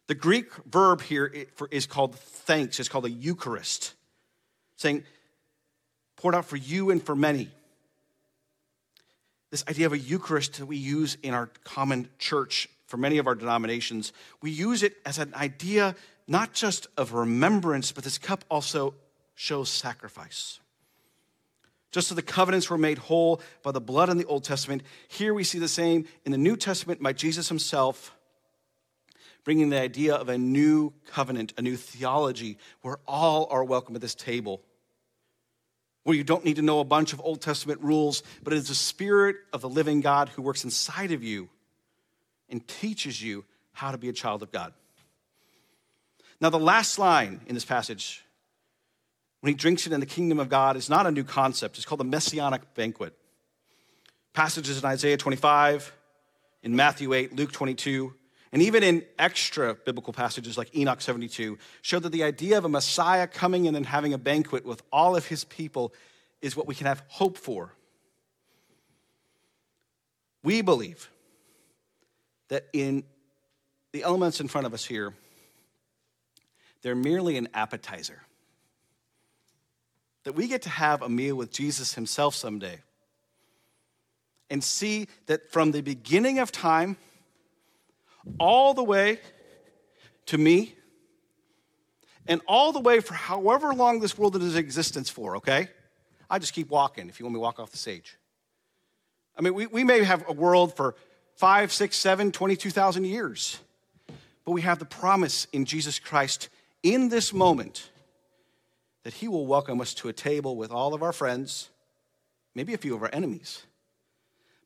The 0.07 0.15
Greek 0.15 0.53
verb 0.65 1.03
here 1.03 1.33
is 1.71 1.87
called 1.87 2.17
thanks, 2.17 2.81
it's 2.81 2.89
called 2.89 3.05
a 3.05 3.11
Eucharist, 3.11 3.95
saying, 4.77 5.05
poured 6.17 6.35
out 6.35 6.45
for 6.45 6.57
you 6.57 6.91
and 6.91 7.03
for 7.03 7.15
many. 7.17 7.51
This 9.51 9.65
idea 9.69 9.87
of 9.87 9.93
a 9.93 9.99
Eucharist 9.99 10.59
that 10.59 10.67
we 10.67 10.77
use 10.77 11.17
in 11.23 11.35
our 11.35 11.47
common 11.65 12.09
church 12.19 12.69
for 12.91 12.97
many 12.97 13.19
of 13.19 13.29
our 13.29 13.37
denominations, 13.37 14.13
we 14.43 14.51
use 14.51 14.83
it 14.83 14.97
as 15.07 15.19
an 15.19 15.33
idea 15.35 15.95
not 16.27 16.53
just 16.53 16.89
of 16.97 17.13
remembrance, 17.13 17.93
but 17.93 18.03
this 18.03 18.19
cup 18.19 18.45
also 18.51 18.95
shows 19.37 19.69
sacrifice. 19.69 20.59
Just 21.93 22.11
as 22.11 22.17
the 22.17 22.23
covenants 22.23 22.69
were 22.69 22.77
made 22.77 22.99
whole 22.99 23.41
by 23.63 23.71
the 23.71 23.81
blood 23.81 24.09
in 24.11 24.19
the 24.19 24.25
Old 24.25 24.43
Testament, 24.43 24.83
here 25.07 25.33
we 25.33 25.45
see 25.45 25.61
the 25.61 25.69
same 25.69 26.05
in 26.25 26.33
the 26.33 26.39
New 26.39 26.57
Testament 26.57 27.01
by 27.01 27.13
Jesus 27.13 27.49
himself 27.49 28.13
bringing 29.45 29.71
the 29.71 29.81
idea 29.81 30.17
of 30.17 30.29
a 30.29 30.37
new 30.37 30.93
covenant, 31.13 31.55
a 31.57 31.63
new 31.63 31.77
theology, 31.77 32.59
where 32.83 32.99
all 33.07 33.47
are 33.51 33.65
welcome 33.65 33.95
at 33.95 34.03
this 34.03 34.15
table. 34.17 34.61
Where 36.03 36.17
you 36.17 36.25
don't 36.25 36.45
need 36.45 36.57
to 36.57 36.63
know 36.63 36.81
a 36.81 36.85
bunch 36.85 37.13
of 37.13 37.21
Old 37.21 37.41
Testament 37.41 37.81
rules, 37.81 38.23
but 38.43 38.53
it 38.53 38.57
is 38.57 38.69
the 38.69 38.75
Spirit 38.75 39.37
of 39.53 39.61
the 39.61 39.69
living 39.69 40.01
God 40.01 40.29
who 40.29 40.43
works 40.43 40.65
inside 40.65 41.13
of 41.13 41.23
you 41.23 41.49
and 42.51 42.67
teaches 42.67 43.23
you 43.23 43.45
how 43.73 43.91
to 43.91 43.99
be 43.99 44.09
a 44.09 44.13
child 44.13 44.43
of 44.43 44.51
God. 44.53 44.73
Now, 46.41 46.51
the 46.51 46.59
last 46.59 46.99
line 46.99 47.41
in 47.47 47.55
this 47.55 47.65
passage, 47.65 48.25
when 49.41 49.53
he 49.53 49.55
drinks 49.55 49.87
it 49.87 49.93
in 49.93 50.01
the 50.01 50.07
kingdom 50.07 50.41
of 50.41 50.49
God, 50.49 50.77
is 50.77 50.89
not 50.89 51.07
a 51.07 51.11
new 51.11 51.25
concept. 51.25 51.77
It's 51.77 51.85
called 51.85 52.01
the 52.01 52.05
Messianic 52.05 52.75
banquet. 52.75 53.15
Passages 54.33 54.79
in 54.79 54.85
Isaiah 54.85 55.17
25, 55.17 55.93
in 56.63 56.77
Matthew 56.77 57.13
8, 57.13 57.35
Luke 57.35 57.53
22, 57.53 58.15
and 58.53 58.63
even 58.63 58.83
in 58.83 59.05
extra 59.19 59.75
biblical 59.75 60.13
passages 60.13 60.59
like 60.59 60.75
Enoch 60.75 61.01
72, 61.01 61.59
show 61.83 61.99
that 61.99 62.11
the 62.11 62.25
idea 62.25 62.59
of 62.59 62.65
a 62.65 62.69
Messiah 62.69 63.27
coming 63.27 63.67
and 63.67 63.77
then 63.77 63.85
having 63.85 64.13
a 64.13 64.19
banquet 64.19 64.65
with 64.65 64.83
all 64.93 65.17
of 65.17 65.27
his 65.27 65.45
people 65.45 65.93
is 66.41 66.57
what 66.57 66.67
we 66.67 66.75
can 66.75 66.87
have 66.87 67.03
hope 67.09 67.39
for. 67.39 67.75
We 70.43 70.63
believe 70.63 71.11
that 72.51 72.67
in 72.73 73.05
the 73.93 74.03
elements 74.03 74.41
in 74.41 74.49
front 74.49 74.67
of 74.67 74.75
us 74.75 74.85
here, 74.85 75.15
they're 76.83 76.95
merely 76.95 77.37
an 77.37 77.49
appetizer. 77.55 78.23
That 80.25 80.35
we 80.35 80.49
get 80.49 80.63
to 80.63 80.69
have 80.69 81.03
a 81.03 81.09
meal 81.09 81.35
with 81.35 81.51
Jesus 81.51 81.95
himself 81.95 82.35
someday 82.35 82.81
and 84.51 84.63
see 84.63 85.07
that 85.27 85.51
from 85.51 85.71
the 85.71 85.81
beginning 85.81 86.41
of 86.41 86.53
time, 86.53 86.97
all 88.39 88.75
the 88.75 88.85
way 88.85 89.21
to 90.27 90.37
me 90.37 90.75
and 92.27 92.41
all 92.47 92.73
the 92.73 92.81
way 92.81 93.01
for 93.01 93.15
however 93.15 93.73
long 93.73 94.01
this 94.01 94.19
world 94.19 94.37
is 94.37 94.55
in 94.55 94.59
existence 94.59 95.09
for, 95.09 95.37
okay? 95.37 95.69
I 96.29 96.39
just 96.39 96.53
keep 96.53 96.69
walking 96.69 97.09
if 97.09 97.19
you 97.19 97.27
want 97.27 97.35
me 97.35 97.39
to 97.39 97.43
walk 97.43 97.59
off 97.59 97.71
the 97.71 97.79
stage. 97.79 98.19
I 99.37 99.43
mean, 99.43 99.55
we, 99.55 99.67
we 99.67 99.85
may 99.85 100.03
have 100.03 100.29
a 100.29 100.33
world 100.33 100.77
for 100.77 100.97
five, 101.41 101.73
six, 101.73 101.97
seven, 101.97 102.31
22,000 102.33 103.05
years, 103.05 103.61
but 104.45 104.53
we 104.53 104.61
have 104.61 104.79
the 104.79 104.85
promise 104.85 105.47
in 105.55 105.65
Jesus 105.65 105.99
Christ 105.99 106.51
in 106.83 107.09
this 107.09 107.33
moment 107.33 107.91
that 109.05 109.15
He 109.15 109.27
will 109.27 109.47
welcome 109.47 109.81
us 109.81 109.95
to 109.95 110.11
a 110.11 110.13
table 110.13 110.55
with 110.55 110.71
all 110.71 110.93
of 110.93 111.03
our 111.03 111.15
friends, 111.15 111.71
maybe 112.55 112.75
a 112.75 112.79
few 112.79 112.95
of 112.95 113.03
our 113.03 113.09
enemies, 113.11 113.63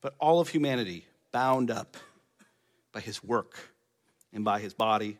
but 0.01 0.15
all 0.19 0.41
of 0.41 0.49
humanity 0.49 1.07
bound 1.31 1.71
up 1.71 1.97
by 2.91 2.99
his 2.99 3.23
work 3.23 3.57
and 4.33 4.45
by 4.45 4.59
his 4.59 4.75
body 4.75 5.19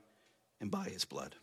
and 0.61 0.73
by 0.73 0.89
his 0.89 1.05
blood. 1.05 1.37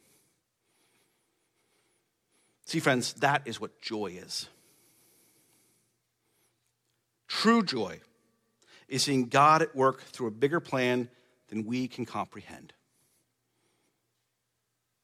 See, 2.65 2.82
friends, 2.82 3.13
that 3.13 3.43
is 3.45 3.62
what 3.62 3.82
joy 3.82 4.08
is. 4.08 4.50
True 7.30 7.63
joy 7.63 8.02
is 8.91 9.04
seeing 9.04 9.27
God 9.27 9.62
at 9.62 9.73
work 9.73 10.04
through 10.04 10.27
a 10.27 10.32
bigger 10.32 10.60
plan 10.60 11.10
than 11.47 11.65
we 11.65 11.88
can 11.88 12.06
comprehend. 12.06 12.73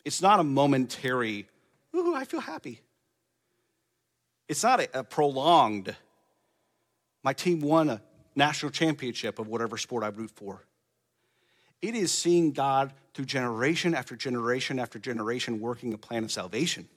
It's 0.03 0.21
not 0.21 0.41
a 0.41 0.43
momentary, 0.43 1.47
ooh, 1.95 2.13
I 2.13 2.25
feel 2.25 2.41
happy. 2.41 2.81
It's 4.49 4.61
not 4.61 4.81
a, 4.81 4.99
a 4.99 5.03
prolonged, 5.03 5.95
my 7.23 7.31
team 7.31 7.61
won 7.61 7.89
a 7.89 8.01
national 8.35 8.71
championship 8.71 9.39
of 9.39 9.47
whatever 9.47 9.77
sport 9.77 10.03
I 10.03 10.09
root 10.09 10.31
for. 10.35 10.65
It 11.81 11.95
is 11.95 12.11
seeing 12.11 12.51
God 12.51 12.91
through 13.13 13.25
generation 13.25 13.95
after 13.95 14.17
generation 14.17 14.79
after 14.79 14.99
generation 14.99 15.61
working 15.61 15.93
a 15.93 15.97
plan 15.97 16.25
of 16.25 16.31
salvation. 16.31 16.89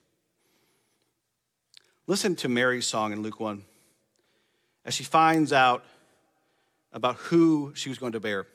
Listen 2.05 2.35
to 2.37 2.49
Mary's 2.49 2.85
song 2.85 3.13
in 3.13 3.21
Luke 3.21 3.39
1 3.39 3.63
as 4.83 4.93
she 4.93 5.05
finds 5.05 5.53
out 5.53 5.85
about 6.93 7.17
who 7.17 7.73
she 7.75 7.89
was 7.89 7.97
going 7.97 8.11
to 8.13 8.19
bear. 8.19 8.47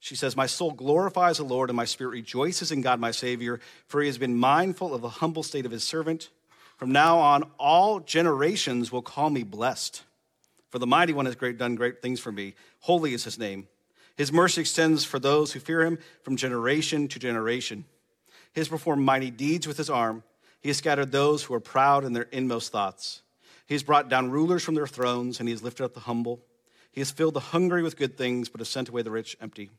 She 0.00 0.16
says, 0.16 0.36
My 0.36 0.46
soul 0.46 0.72
glorifies 0.72 1.36
the 1.36 1.44
Lord, 1.44 1.70
and 1.70 1.76
my 1.76 1.84
spirit 1.84 2.10
rejoices 2.10 2.72
in 2.72 2.80
God 2.80 2.98
my 2.98 3.12
Savior, 3.12 3.60
for 3.86 4.00
he 4.00 4.08
has 4.08 4.18
been 4.18 4.36
mindful 4.36 4.92
of 4.92 5.00
the 5.00 5.08
humble 5.08 5.44
state 5.44 5.64
of 5.64 5.70
his 5.70 5.84
servant. 5.84 6.30
From 6.76 6.90
now 6.90 7.18
on, 7.18 7.44
all 7.58 8.00
generations 8.00 8.90
will 8.90 9.02
call 9.02 9.30
me 9.30 9.44
blessed. 9.44 10.02
For 10.70 10.80
the 10.80 10.86
mighty 10.88 11.12
one 11.12 11.26
has 11.26 11.36
great, 11.36 11.56
done 11.56 11.76
great 11.76 12.02
things 12.02 12.18
for 12.18 12.32
me. 12.32 12.54
Holy 12.80 13.14
is 13.14 13.22
his 13.22 13.38
name. 13.38 13.68
His 14.16 14.32
mercy 14.32 14.62
extends 14.62 15.04
for 15.04 15.20
those 15.20 15.52
who 15.52 15.60
fear 15.60 15.84
him 15.84 15.98
from 16.22 16.36
generation 16.36 17.06
to 17.08 17.18
generation. 17.20 17.84
He 18.54 18.60
has 18.60 18.68
performed 18.68 19.04
mighty 19.04 19.30
deeds 19.30 19.68
with 19.68 19.76
his 19.76 19.88
arm. 19.88 20.24
He 20.60 20.68
has 20.68 20.78
scattered 20.78 21.12
those 21.12 21.44
who 21.44 21.54
are 21.54 21.60
proud 21.60 22.04
in 22.04 22.12
their 22.12 22.28
inmost 22.32 22.72
thoughts. 22.72 23.22
He 23.66 23.74
has 23.74 23.82
brought 23.82 24.08
down 24.08 24.30
rulers 24.30 24.64
from 24.64 24.74
their 24.74 24.86
thrones, 24.86 25.38
and 25.38 25.48
he 25.48 25.52
has 25.52 25.62
lifted 25.62 25.84
up 25.84 25.94
the 25.94 26.00
humble. 26.00 26.40
He 26.92 27.00
has 27.00 27.10
filled 27.10 27.34
the 27.34 27.40
hungry 27.40 27.82
with 27.82 27.96
good 27.96 28.16
things, 28.16 28.48
but 28.48 28.60
has 28.60 28.68
sent 28.68 28.88
away 28.88 29.02
the 29.02 29.10
rich 29.10 29.36
empty. 29.40 29.70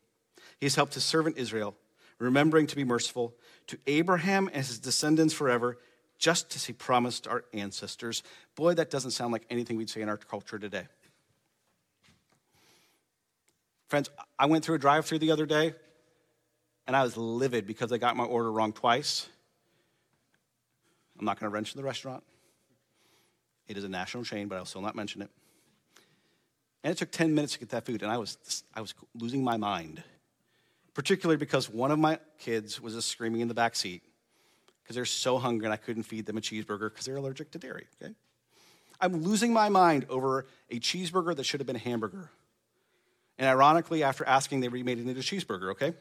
He 0.58 0.66
has 0.66 0.74
helped 0.74 0.94
his 0.94 1.04
servant 1.04 1.38
Israel, 1.38 1.74
remembering 2.18 2.66
to 2.66 2.76
be 2.76 2.84
merciful 2.84 3.34
to 3.68 3.78
Abraham 3.86 4.48
and 4.52 4.66
his 4.66 4.78
descendants 4.78 5.32
forever, 5.32 5.78
just 6.18 6.54
as 6.56 6.64
he 6.64 6.72
promised 6.72 7.26
our 7.26 7.44
ancestors. 7.52 8.22
Boy, 8.56 8.74
that 8.74 8.90
doesn't 8.90 9.12
sound 9.12 9.32
like 9.32 9.46
anything 9.48 9.76
we'd 9.76 9.90
say 9.90 10.00
in 10.00 10.08
our 10.08 10.16
culture 10.16 10.58
today. 10.58 10.86
Friends, 13.88 14.10
I 14.38 14.46
went 14.46 14.64
through 14.64 14.76
a 14.76 14.78
drive 14.78 15.06
through 15.06 15.20
the 15.20 15.30
other 15.30 15.46
day 15.46 15.74
and 16.86 16.96
I 16.96 17.02
was 17.02 17.16
livid 17.16 17.66
because 17.66 17.92
I 17.92 17.98
got 17.98 18.16
my 18.16 18.24
order 18.24 18.50
wrong 18.50 18.72
twice. 18.72 19.28
I'm 21.18 21.24
not 21.24 21.38
going 21.38 21.50
to 21.50 21.54
mention 21.54 21.78
the 21.78 21.84
restaurant. 21.84 22.24
It 23.68 23.76
is 23.76 23.84
a 23.84 23.88
national 23.88 24.24
chain, 24.24 24.48
but 24.48 24.56
I'll 24.56 24.64
still 24.64 24.82
not 24.82 24.96
mention 24.96 25.22
it. 25.22 25.30
And 26.84 26.92
it 26.92 26.98
took 26.98 27.10
10 27.10 27.34
minutes 27.34 27.54
to 27.54 27.58
get 27.58 27.70
that 27.70 27.86
food, 27.86 28.02
and 28.02 28.12
I 28.12 28.18
was, 28.18 28.62
I 28.74 28.82
was 28.82 28.94
losing 29.14 29.42
my 29.42 29.56
mind, 29.56 30.02
particularly 30.92 31.38
because 31.38 31.70
one 31.70 31.90
of 31.90 31.98
my 31.98 32.18
kids 32.38 32.78
was 32.78 32.94
just 32.94 33.08
screaming 33.08 33.40
in 33.40 33.48
the 33.48 33.54
back 33.54 33.74
seat 33.74 34.02
because 34.82 34.94
they're 34.94 35.06
so 35.06 35.38
hungry 35.38 35.64
and 35.64 35.72
I 35.72 35.78
couldn't 35.78 36.02
feed 36.02 36.26
them 36.26 36.36
a 36.36 36.42
cheeseburger 36.42 36.90
because 36.90 37.06
they're 37.06 37.16
allergic 37.16 37.50
to 37.52 37.58
dairy, 37.58 37.86
okay? 38.00 38.12
I'm 39.00 39.22
losing 39.22 39.50
my 39.50 39.70
mind 39.70 40.04
over 40.10 40.46
a 40.70 40.78
cheeseburger 40.78 41.34
that 41.34 41.44
should 41.44 41.60
have 41.60 41.66
been 41.66 41.76
a 41.76 41.80
hamburger. 41.80 42.30
And 43.38 43.48
ironically, 43.48 44.02
after 44.02 44.24
asking, 44.26 44.60
they 44.60 44.68
remade 44.68 44.98
it 44.98 45.08
into 45.08 45.18
a 45.18 45.22
cheeseburger, 45.22 45.70
okay? 45.70 45.94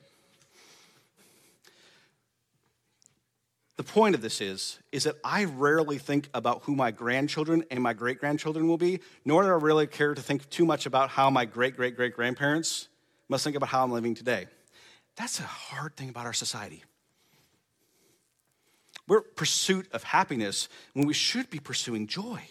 The 3.75 3.83
point 3.83 4.13
of 4.13 4.21
this 4.21 4.39
is, 4.39 4.79
is 4.91 5.05
that 5.05 5.15
I 5.23 5.45
rarely 5.45 5.97
think 5.97 6.29
about 6.33 6.63
who 6.63 6.75
my 6.75 6.91
grandchildren 6.91 7.63
and 7.71 7.81
my 7.81 7.93
great 7.93 8.19
grandchildren 8.19 8.67
will 8.67 8.77
be, 8.77 8.99
nor 9.25 9.41
do 9.41 9.49
I 9.49 9.53
really 9.53 9.87
care 9.87 10.13
to 10.13 10.21
think 10.21 10.47
too 10.49 10.65
much 10.65 10.85
about 10.85 11.09
how 11.09 11.31
my 11.31 11.45
great 11.45 11.75
great 11.75 11.95
great 11.95 12.13
grandparents 12.15 12.87
must 13.29 13.43
think 13.43 13.55
about 13.55 13.69
how 13.69 13.83
I'm 13.83 13.91
living 13.91 14.13
today. 14.13 14.45
That's 15.15 15.39
a 15.39 15.43
hard 15.43 15.95
thing 15.95 16.09
about 16.09 16.25
our 16.27 16.33
society. 16.33 16.83
We're 19.07 19.21
pursuit 19.21 19.87
of 19.91 20.03
happiness 20.03 20.69
when 20.93 21.07
we 21.07 21.13
should 21.13 21.49
be 21.49 21.59
pursuing 21.59 22.07
joy. 22.07 22.41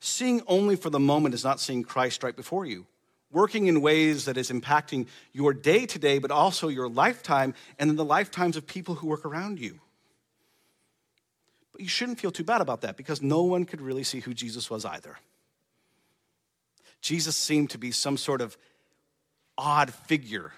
Seeing 0.00 0.42
only 0.46 0.76
for 0.76 0.90
the 0.90 1.00
moment 1.00 1.34
is 1.34 1.42
not 1.42 1.58
seeing 1.58 1.82
Christ 1.82 2.22
right 2.22 2.36
before 2.36 2.64
you. 2.64 2.86
Working 3.30 3.66
in 3.66 3.80
ways 3.82 4.24
that 4.24 4.36
is 4.36 4.50
impacting 4.50 5.06
your 5.32 5.52
day 5.52 5.84
to 5.86 5.98
day, 5.98 6.18
but 6.18 6.30
also 6.30 6.68
your 6.68 6.88
lifetime 6.88 7.54
and 7.78 7.90
then 7.90 7.96
the 7.96 8.04
lifetimes 8.04 8.56
of 8.56 8.66
people 8.66 8.94
who 8.94 9.06
work 9.06 9.24
around 9.24 9.60
you. 9.60 9.80
But 11.72 11.82
you 11.82 11.88
shouldn't 11.88 12.18
feel 12.18 12.30
too 12.30 12.44
bad 12.44 12.60
about 12.60 12.80
that 12.80 12.96
because 12.96 13.20
no 13.20 13.42
one 13.42 13.64
could 13.64 13.80
really 13.80 14.04
see 14.04 14.20
who 14.20 14.32
Jesus 14.32 14.70
was 14.70 14.84
either. 14.84 15.16
Jesus 17.00 17.36
seemed 17.36 17.70
to 17.70 17.78
be 17.78 17.90
some 17.90 18.16
sort 18.16 18.40
of 18.40 18.56
odd 19.56 19.92
figure, 19.92 20.52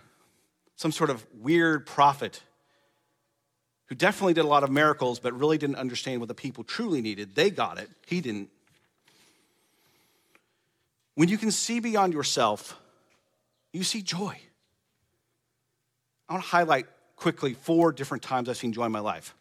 some 0.76 0.92
sort 0.92 1.10
of 1.10 1.26
weird 1.34 1.86
prophet 1.86 2.42
who 3.86 3.96
definitely 3.96 4.34
did 4.34 4.44
a 4.44 4.48
lot 4.48 4.62
of 4.62 4.70
miracles, 4.70 5.18
but 5.18 5.32
really 5.32 5.58
didn't 5.58 5.76
understand 5.76 6.20
what 6.20 6.28
the 6.28 6.34
people 6.34 6.62
truly 6.62 7.02
needed. 7.02 7.34
They 7.34 7.50
got 7.50 7.78
it, 7.78 7.90
he 8.06 8.20
didn't. 8.20 8.48
When 11.14 11.28
you 11.28 11.38
can 11.38 11.50
see 11.50 11.80
beyond 11.80 12.12
yourself, 12.12 12.78
you 13.72 13.82
see 13.84 14.02
joy. 14.02 14.38
I 16.28 16.32
want 16.32 16.44
to 16.44 16.50
highlight 16.50 16.86
quickly 17.16 17.54
four 17.54 17.92
different 17.92 18.22
times 18.22 18.48
I've 18.48 18.56
seen 18.56 18.72
joy 18.72 18.86
in 18.86 18.92
my 18.92 19.00
life. 19.00 19.34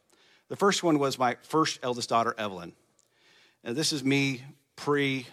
The 0.50 0.56
first 0.56 0.84
one 0.84 1.00
was 1.00 1.20
my 1.20 1.38
first 1.44 1.80
eldest 1.84 2.10
daughter, 2.10 2.36
Evelyn. 2.38 2.74
And 3.64 3.76
this 3.76 3.94
is 3.94 4.04
me 4.04 4.44
pre 4.76 5.28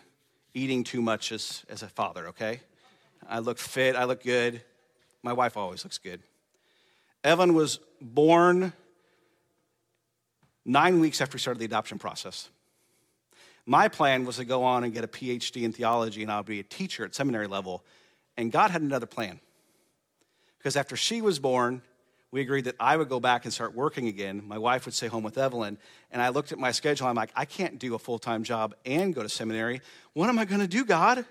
eating 0.55 0.85
too 0.85 1.03
much 1.03 1.33
as, 1.33 1.65
as 1.69 1.83
a 1.83 1.89
father, 1.89 2.29
okay? 2.29 2.61
I 3.29 3.41
look 3.41 3.59
fit, 3.59 3.97
I 3.97 4.05
look 4.05 4.23
good. 4.23 4.63
My 5.23 5.33
wife 5.33 5.57
always 5.57 5.85
looks 5.85 5.99
good. 5.99 6.21
Evan 7.25 7.55
was 7.55 7.81
born 8.01 8.73
nine 10.65 11.01
weeks 11.01 11.21
after 11.21 11.37
we 11.37 11.41
started 11.41 11.59
the 11.59 11.65
adoption 11.65 11.99
process. 11.99 12.49
My 13.67 13.89
plan 13.89 14.25
was 14.25 14.37
to 14.37 14.45
go 14.45 14.63
on 14.63 14.85
and 14.85 14.95
get 14.95 15.03
a 15.03 15.09
PhD 15.09 15.65
in 15.65 15.73
theology 15.73 16.23
and 16.23 16.31
I'll 16.31 16.45
be 16.45 16.61
a 16.61 16.65
teacher 16.65 17.05
at 17.05 17.15
seminary 17.15 17.49
level. 17.49 17.85
And 18.37 18.53
God 18.53 18.71
had 18.71 18.81
another 18.81 19.07
plan. 19.07 19.41
Because 20.59 20.77
after 20.77 20.97
she 20.97 21.21
was 21.21 21.41
born, 21.41 21.83
we 22.31 22.41
agreed 22.41 22.65
that 22.65 22.77
I 22.79 22.97
would 22.97 23.09
go 23.09 23.19
back 23.19 23.45
and 23.45 23.53
start 23.53 23.75
working 23.75 24.09
again. 24.09 24.43
My 24.47 24.59
wife 24.59 24.85
would 24.85 24.95
stay 24.95 25.09
home 25.09 25.23
with 25.23 25.37
Evelyn. 25.37 25.79
And 26.13 26.23
I 26.23 26.29
looked 26.29 26.53
at 26.53 26.59
my 26.59 26.71
schedule. 26.71 27.09
I'm 27.09 27.15
like, 27.17 27.31
I 27.35 27.45
can't 27.45 27.79
do 27.79 27.95
a 27.95 27.99
full 27.99 28.19
time 28.19 28.45
job 28.45 28.75
and 28.85 29.15
go 29.15 29.23
to 29.23 29.29
seminary. 29.29 29.81
What 30.13 30.29
am 30.29 30.39
I 30.39 30.45
going 30.45 30.61
to 30.61 30.69
do, 30.69 30.85
God? 30.85 31.25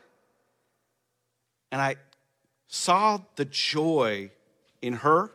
And 1.72 1.82
I 1.82 1.96
saw 2.68 3.20
the 3.36 3.46
joy 3.46 4.32
in 4.82 4.94
her 4.94 5.32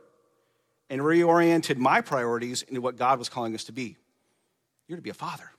and 0.91 1.01
reoriented 1.01 1.77
my 1.77 2.01
priorities 2.01 2.63
into 2.63 2.81
what 2.81 2.97
God 2.97 3.19
was 3.19 3.29
calling 3.29 3.55
us 3.55 3.65
to 3.65 3.73
be. 3.73 3.97
You're 4.89 4.97
to 4.97 5.03
be 5.03 5.11
a 5.11 5.15
father. 5.15 5.51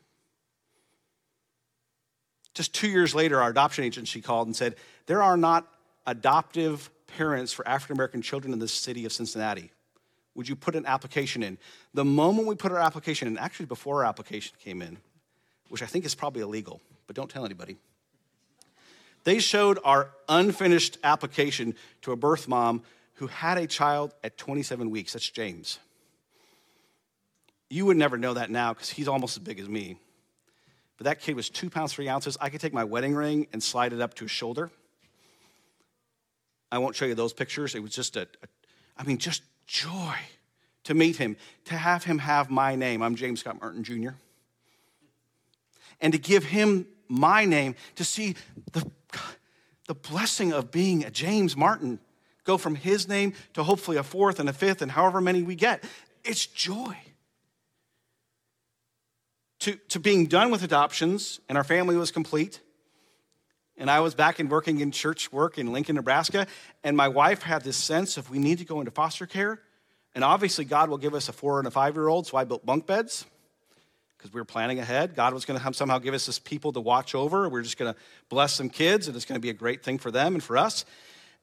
Just 2.53 2.73
two 2.73 2.87
years 2.87 3.15
later, 3.15 3.41
our 3.41 3.49
adoption 3.49 3.83
agency 3.83 4.21
called 4.21 4.47
and 4.47 4.55
said, 4.55 4.75
There 5.05 5.23
are 5.23 5.37
not 5.37 5.67
adoptive 6.05 6.89
parents 7.17 7.53
for 7.53 7.67
African 7.67 7.95
American 7.95 8.21
children 8.21 8.53
in 8.53 8.59
the 8.59 8.67
city 8.67 9.05
of 9.05 9.13
Cincinnati. 9.13 9.71
Would 10.35 10.47
you 10.47 10.55
put 10.55 10.75
an 10.75 10.85
application 10.85 11.43
in? 11.43 11.57
The 11.93 12.05
moment 12.05 12.47
we 12.47 12.55
put 12.55 12.71
our 12.71 12.79
application 12.79 13.27
in, 13.27 13.37
actually 13.37 13.65
before 13.65 14.03
our 14.03 14.09
application 14.09 14.55
came 14.63 14.81
in, 14.81 14.97
which 15.69 15.81
I 15.81 15.85
think 15.85 16.05
is 16.05 16.15
probably 16.15 16.41
illegal, 16.41 16.81
but 17.07 17.15
don't 17.15 17.29
tell 17.29 17.45
anybody, 17.45 17.77
they 19.23 19.39
showed 19.39 19.77
our 19.83 20.09
unfinished 20.29 20.97
application 21.03 21.75
to 22.01 22.11
a 22.11 22.15
birth 22.15 22.47
mom 22.47 22.81
who 23.15 23.27
had 23.27 23.57
a 23.57 23.67
child 23.67 24.13
at 24.23 24.37
27 24.37 24.89
weeks. 24.89 25.13
That's 25.13 25.29
James. 25.29 25.79
You 27.69 27.85
would 27.85 27.97
never 27.97 28.17
know 28.17 28.33
that 28.33 28.49
now 28.49 28.73
because 28.73 28.89
he's 28.89 29.07
almost 29.07 29.37
as 29.37 29.43
big 29.43 29.59
as 29.59 29.69
me. 29.69 29.97
But 31.01 31.05
that 31.05 31.19
kid 31.19 31.35
was 31.35 31.49
two 31.49 31.71
pounds, 31.71 31.93
three 31.93 32.07
ounces. 32.07 32.37
I 32.39 32.51
could 32.51 32.61
take 32.61 32.73
my 32.73 32.83
wedding 32.83 33.15
ring 33.15 33.47
and 33.51 33.63
slide 33.63 33.91
it 33.91 34.01
up 34.01 34.13
to 34.13 34.25
his 34.25 34.29
shoulder. 34.29 34.69
I 36.71 36.77
won't 36.77 36.95
show 36.95 37.05
you 37.05 37.15
those 37.15 37.33
pictures. 37.33 37.73
It 37.73 37.81
was 37.81 37.91
just 37.91 38.15
a, 38.17 38.27
a 38.43 38.47
I 38.95 39.01
mean, 39.01 39.17
just 39.17 39.41
joy 39.65 40.13
to 40.83 40.93
meet 40.93 41.15
him, 41.17 41.37
to 41.65 41.75
have 41.75 42.03
him 42.03 42.19
have 42.19 42.51
my 42.51 42.75
name. 42.75 43.01
I'm 43.01 43.15
James 43.15 43.39
Scott 43.39 43.59
Martin 43.59 43.83
Jr. 43.83 44.11
And 46.01 46.13
to 46.13 46.19
give 46.19 46.43
him 46.43 46.85
my 47.07 47.45
name, 47.45 47.73
to 47.95 48.03
see 48.03 48.35
the, 48.71 48.87
the 49.87 49.95
blessing 49.95 50.53
of 50.53 50.69
being 50.69 51.03
a 51.03 51.09
James 51.09 51.57
Martin 51.57 51.97
go 52.43 52.59
from 52.59 52.75
his 52.75 53.07
name 53.07 53.33
to 53.55 53.63
hopefully 53.63 53.97
a 53.97 54.03
fourth 54.03 54.39
and 54.39 54.47
a 54.47 54.53
fifth 54.53 54.83
and 54.83 54.91
however 54.91 55.19
many 55.19 55.41
we 55.41 55.55
get. 55.55 55.83
It's 56.23 56.45
joy. 56.45 56.95
To, 59.61 59.75
to 59.89 59.99
being 59.99 60.25
done 60.25 60.51
with 60.51 60.63
adoptions, 60.63 61.39
and 61.47 61.57
our 61.57 61.63
family 61.63 61.95
was 61.95 62.11
complete. 62.11 62.59
And 63.77 63.89
I 63.89 63.99
was 63.99 64.13
back 64.13 64.39
in 64.39 64.49
working 64.49 64.79
in 64.79 64.91
church 64.91 65.31
work 65.31 65.57
in 65.57 65.71
Lincoln, 65.73 65.95
Nebraska. 65.95 66.45
And 66.83 66.95
my 66.95 67.07
wife 67.07 67.41
had 67.41 67.63
this 67.63 67.77
sense 67.77 68.17
of 68.17 68.29
we 68.29 68.37
need 68.37 68.59
to 68.59 68.65
go 68.65 68.79
into 68.79 68.91
foster 68.91 69.25
care. 69.25 69.59
And 70.13 70.23
obviously, 70.23 70.65
God 70.65 70.89
will 70.89 70.97
give 70.97 71.13
us 71.13 71.29
a 71.29 71.33
four 71.33 71.59
and 71.59 71.67
a 71.67 71.71
five 71.71 71.95
year 71.95 72.07
old. 72.07 72.27
So 72.27 72.37
I 72.37 72.43
built 72.43 72.65
bunk 72.65 72.85
beds 72.85 73.25
because 74.17 74.33
we 74.33 74.39
were 74.39 74.45
planning 74.45 74.79
ahead. 74.79 75.15
God 75.15 75.33
was 75.33 75.45
going 75.45 75.59
to 75.59 75.73
somehow 75.73 75.97
give 75.97 76.13
us 76.13 76.27
this 76.27 76.37
people 76.37 76.71
to 76.73 76.79
watch 76.79 77.15
over. 77.15 77.49
We 77.49 77.59
are 77.59 77.63
just 77.63 77.77
going 77.77 77.91
to 77.91 77.99
bless 78.29 78.53
some 78.53 78.69
kids, 78.69 79.07
and 79.07 79.15
it's 79.15 79.25
going 79.25 79.39
to 79.39 79.41
be 79.41 79.49
a 79.49 79.53
great 79.53 79.83
thing 79.83 79.97
for 79.97 80.11
them 80.11 80.35
and 80.35 80.43
for 80.43 80.57
us. 80.57 80.85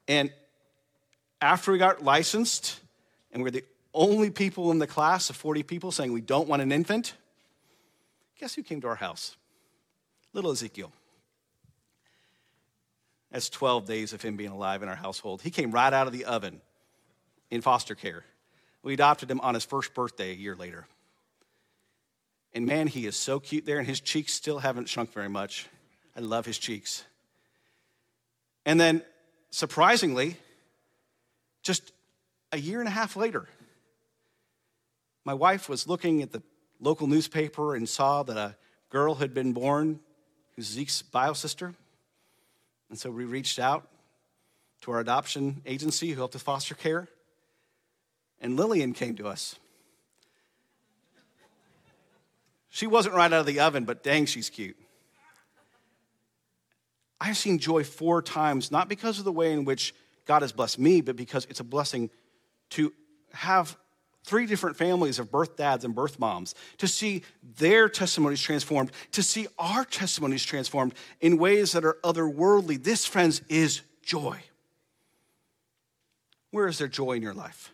And 0.06 0.32
after 1.40 1.72
we 1.72 1.78
got 1.78 2.04
licensed, 2.04 2.78
and 3.32 3.42
we 3.42 3.48
are 3.48 3.52
the 3.52 3.64
only 3.92 4.30
people 4.30 4.70
in 4.70 4.78
the 4.78 4.86
class 4.86 5.28
of 5.28 5.34
40 5.34 5.64
people 5.64 5.90
saying 5.90 6.12
we 6.12 6.20
don't 6.20 6.48
want 6.48 6.62
an 6.62 6.70
infant, 6.70 7.14
guess 8.38 8.54
who 8.54 8.62
came 8.62 8.80
to 8.80 8.88
our 8.88 8.94
house? 8.94 9.36
Little 10.32 10.52
Ezekiel. 10.52 10.92
That's 13.30 13.50
12 13.50 13.86
days 13.86 14.12
of 14.12 14.22
him 14.22 14.36
being 14.36 14.50
alive 14.50 14.82
in 14.82 14.88
our 14.88 14.94
household. 14.94 15.42
He 15.42 15.50
came 15.50 15.70
right 15.70 15.92
out 15.92 16.06
of 16.06 16.12
the 16.12 16.24
oven 16.24 16.60
in 17.50 17.60
foster 17.60 17.94
care. 17.94 18.24
We 18.82 18.94
adopted 18.94 19.30
him 19.30 19.40
on 19.40 19.54
his 19.54 19.64
first 19.64 19.92
birthday 19.92 20.30
a 20.30 20.34
year 20.34 20.54
later. 20.54 20.86
And 22.54 22.64
man, 22.64 22.86
he 22.86 23.06
is 23.06 23.16
so 23.16 23.38
cute 23.40 23.66
there, 23.66 23.78
and 23.78 23.86
his 23.86 24.00
cheeks 24.00 24.32
still 24.32 24.60
haven't 24.60 24.88
shrunk 24.88 25.12
very 25.12 25.28
much. 25.28 25.66
I 26.16 26.20
love 26.20 26.46
his 26.46 26.58
cheeks. 26.58 27.04
And 28.64 28.80
then, 28.80 29.02
surprisingly, 29.50 30.36
just 31.62 31.92
a 32.50 32.58
year 32.58 32.80
and 32.80 32.88
a 32.88 32.92
half 32.92 33.16
later, 33.16 33.46
my 35.24 35.34
wife 35.34 35.68
was 35.68 35.86
looking 35.86 36.22
at 36.22 36.32
the 36.32 36.42
local 36.80 37.06
newspaper 37.06 37.74
and 37.74 37.88
saw 37.88 38.22
that 38.22 38.36
a 38.36 38.56
girl 38.90 39.16
had 39.16 39.34
been 39.34 39.52
born 39.52 40.00
who's 40.56 40.66
Zeke's 40.66 41.02
bio 41.02 41.32
sister. 41.32 41.74
And 42.90 42.98
so 42.98 43.10
we 43.10 43.24
reached 43.24 43.58
out 43.58 43.88
to 44.82 44.92
our 44.92 45.00
adoption 45.00 45.62
agency 45.66 46.10
who 46.10 46.16
helped 46.16 46.34
with 46.34 46.42
foster 46.42 46.74
care. 46.74 47.08
And 48.40 48.56
Lillian 48.56 48.92
came 48.92 49.16
to 49.16 49.26
us. 49.26 49.56
She 52.70 52.86
wasn't 52.86 53.14
right 53.14 53.32
out 53.32 53.40
of 53.40 53.46
the 53.46 53.60
oven, 53.60 53.84
but 53.84 54.02
dang, 54.02 54.26
she's 54.26 54.50
cute. 54.50 54.76
I've 57.20 57.36
seen 57.36 57.58
joy 57.58 57.82
four 57.82 58.22
times, 58.22 58.70
not 58.70 58.88
because 58.88 59.18
of 59.18 59.24
the 59.24 59.32
way 59.32 59.52
in 59.52 59.64
which 59.64 59.94
God 60.26 60.42
has 60.42 60.52
blessed 60.52 60.78
me, 60.78 61.00
but 61.00 61.16
because 61.16 61.46
it's 61.50 61.60
a 61.60 61.64
blessing 61.64 62.10
to 62.70 62.92
have 63.32 63.76
three 64.28 64.44
different 64.44 64.76
families 64.76 65.18
of 65.18 65.30
birth 65.30 65.56
dads 65.56 65.84
and 65.86 65.94
birth 65.94 66.18
moms, 66.18 66.54
to 66.76 66.86
see 66.86 67.22
their 67.56 67.88
testimonies 67.88 68.42
transformed, 68.42 68.92
to 69.12 69.22
see 69.22 69.46
our 69.58 69.84
testimonies 69.84 70.44
transformed 70.44 70.94
in 71.20 71.38
ways 71.38 71.72
that 71.72 71.84
are 71.84 71.96
otherworldly. 72.04 72.82
This, 72.82 73.06
friends, 73.06 73.40
is 73.48 73.80
joy. 74.02 74.38
Where 76.50 76.68
is 76.68 76.78
there 76.78 76.88
joy 76.88 77.12
in 77.12 77.22
your 77.22 77.32
life? 77.32 77.72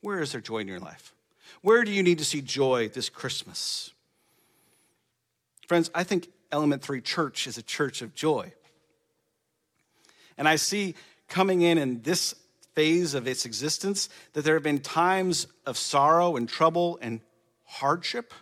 Where 0.00 0.20
is 0.20 0.32
there 0.32 0.40
joy 0.40 0.58
in 0.58 0.68
your 0.68 0.80
life? 0.80 1.12
Where 1.60 1.84
do 1.84 1.90
you 1.90 2.02
need 2.02 2.18
to 2.18 2.24
see 2.24 2.40
joy 2.40 2.88
this 2.88 3.10
Christmas? 3.10 3.92
Friends, 5.66 5.90
I 5.94 6.02
think 6.04 6.28
Element 6.50 6.82
3 6.82 7.02
Church 7.02 7.46
is 7.46 7.58
a 7.58 7.62
church 7.62 8.00
of 8.00 8.14
joy. 8.14 8.52
And 10.38 10.48
I 10.48 10.56
see 10.56 10.94
coming 11.28 11.60
in 11.60 11.76
in 11.76 12.00
this 12.00 12.34
phase 12.78 13.14
of 13.14 13.26
its 13.26 13.44
existence 13.44 14.08
that 14.34 14.44
there 14.44 14.54
have 14.54 14.62
been 14.62 14.78
times 14.78 15.48
of 15.66 15.76
sorrow 15.76 16.36
and 16.36 16.48
trouble 16.48 16.96
and 17.02 17.20
hardship. 17.64 18.32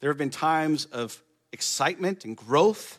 There 0.00 0.10
have 0.10 0.18
been 0.18 0.28
times 0.28 0.86
of 0.86 1.22
excitement 1.52 2.24
and 2.24 2.36
growth, 2.36 2.98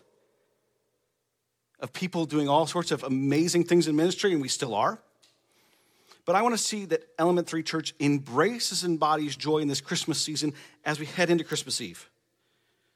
of 1.82 1.91
people 1.91 2.23
doing 2.23 2.47
all 2.47 2.65
sorts 2.67 2.91
of 2.91 3.04
amazing 3.04 3.65
things 3.65 3.86
in 3.89 3.97
ministry, 3.97 4.32
and 4.32 4.41
we 4.41 4.47
still 4.47 4.75
are. 4.75 4.97
But 6.23 6.38
I 6.38 6.41
want 6.41 6.56
to 6.56 6.63
see 6.63 6.86
that 6.86 7.04
Element 7.19 7.49
3 7.49 7.62
Church 7.62 7.93
embraces 7.99 8.86
and 8.86 8.93
embodies 8.93 9.36
joy 9.36 9.58
in 9.58 9.67
this 9.67 9.82
Christmas 9.82 10.21
season 10.21 10.54
as 10.86 11.01
we 11.01 11.06
head 11.06 11.30
into 11.30 11.43
Christmas 11.43 11.82
Eve. 11.82 12.10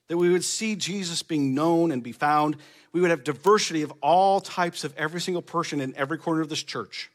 That 0.08 0.18
we 0.18 0.30
would 0.30 0.44
see 0.44 0.76
Jesus 0.76 1.24
being 1.24 1.56
known 1.56 1.92
and 1.92 2.04
be 2.04 2.12
found. 2.12 2.58
We 2.92 3.02
would 3.02 3.10
have 3.10 3.24
diversity 3.24 3.82
of 3.82 3.92
all 4.02 4.40
types 4.40 4.84
of 4.84 4.96
every 4.98 5.20
single 5.20 5.42
person 5.42 5.82
in 5.82 5.96
every 5.96 6.18
corner 6.18 6.42
of 6.42 6.50
this 6.50 6.64
church. 6.64 7.10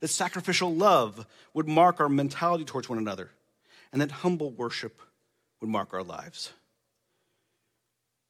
That 0.00 0.08
sacrificial 0.08 0.74
love 0.74 1.26
would 1.54 1.66
mark 1.66 2.00
our 2.00 2.08
mentality 2.08 2.64
towards 2.64 2.88
one 2.88 2.98
another. 2.98 3.30
And 3.92 4.02
that 4.02 4.10
humble 4.10 4.50
worship 4.50 5.00
would 5.60 5.70
mark 5.70 5.94
our 5.94 6.02
lives. 6.02 6.52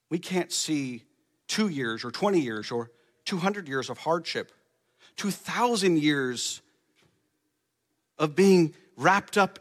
We 0.09 0.19
can't 0.19 0.53
see 0.53 1.03
two 1.49 1.69
years 1.69 2.05
or 2.05 2.11
20 2.11 2.41
years 2.41 2.71
or 2.71 2.91
200 3.25 3.69
years 3.69 3.91
of 3.91 3.99
hardship, 3.99 4.53
2,000 5.17 5.99
years 5.99 6.63
of 8.19 8.37
being 8.37 8.75
wrapped 8.97 9.37
up 9.37 9.59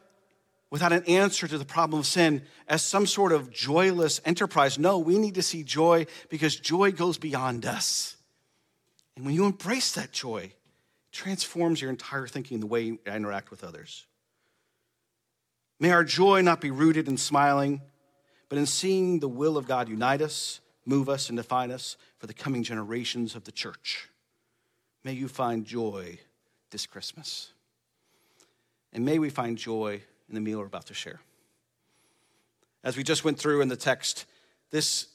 without 0.75 0.91
an 0.91 1.05
answer 1.05 1.47
to 1.47 1.57
the 1.57 1.63
problem 1.63 2.01
of 2.01 2.05
sin 2.05 2.41
as 2.67 2.81
some 2.81 3.05
sort 3.05 3.31
of 3.31 3.49
joyless 3.49 4.19
enterprise. 4.25 4.77
No, 4.77 4.99
we 4.99 5.17
need 5.17 5.35
to 5.35 5.41
see 5.41 5.63
joy 5.63 6.05
because 6.27 6.53
joy 6.59 6.91
goes 6.91 7.17
beyond 7.17 7.65
us. 7.65 8.17
And 9.15 9.25
when 9.25 9.33
you 9.33 9.45
embrace 9.45 9.93
that 9.93 10.11
joy, 10.11 10.39
it 10.39 11.13
transforms 11.13 11.79
your 11.79 11.89
entire 11.89 12.27
thinking, 12.27 12.59
the 12.59 12.65
way 12.65 12.81
you 12.81 12.99
interact 13.05 13.51
with 13.51 13.63
others. 13.63 14.05
May 15.79 15.91
our 15.91 16.03
joy 16.03 16.41
not 16.41 16.59
be 16.59 16.71
rooted 16.71 17.07
in 17.07 17.15
smiling, 17.15 17.81
but 18.49 18.57
in 18.57 18.65
seeing 18.65 19.21
the 19.21 19.29
will 19.29 19.55
of 19.55 19.69
God 19.69 19.87
unite 19.87 20.21
us, 20.21 20.59
move 20.85 21.07
us, 21.07 21.29
and 21.29 21.37
define 21.37 21.71
us 21.71 21.95
for 22.17 22.27
the 22.27 22.33
coming 22.33 22.63
generations 22.63 23.33
of 23.33 23.45
the 23.45 23.53
church. 23.53 24.09
May 25.05 25.13
you 25.13 25.29
find 25.29 25.63
joy 25.63 26.19
this 26.69 26.85
Christmas. 26.85 27.53
And 28.91 29.05
may 29.05 29.19
we 29.19 29.29
find 29.29 29.57
joy 29.57 30.01
in 30.29 30.35
the 30.35 30.41
meal 30.41 30.59
we're 30.59 30.65
about 30.65 30.87
to 30.87 30.93
share. 30.93 31.19
As 32.83 32.97
we 32.97 33.03
just 33.03 33.23
went 33.23 33.39
through 33.39 33.61
in 33.61 33.67
the 33.67 33.75
text, 33.75 34.25
this 34.71 35.07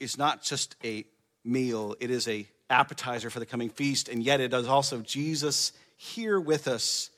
is 0.00 0.16
not 0.16 0.42
just 0.42 0.76
a 0.84 1.04
meal, 1.44 1.94
it 2.00 2.10
is 2.10 2.26
a 2.28 2.46
appetizer 2.70 3.30
for 3.30 3.40
the 3.40 3.46
coming 3.46 3.68
feast, 3.68 4.08
and 4.08 4.22
yet 4.22 4.40
it 4.40 4.52
is 4.52 4.66
also 4.66 5.00
Jesus 5.00 5.72
here 5.96 6.40
with 6.40 6.66
us 6.66 7.10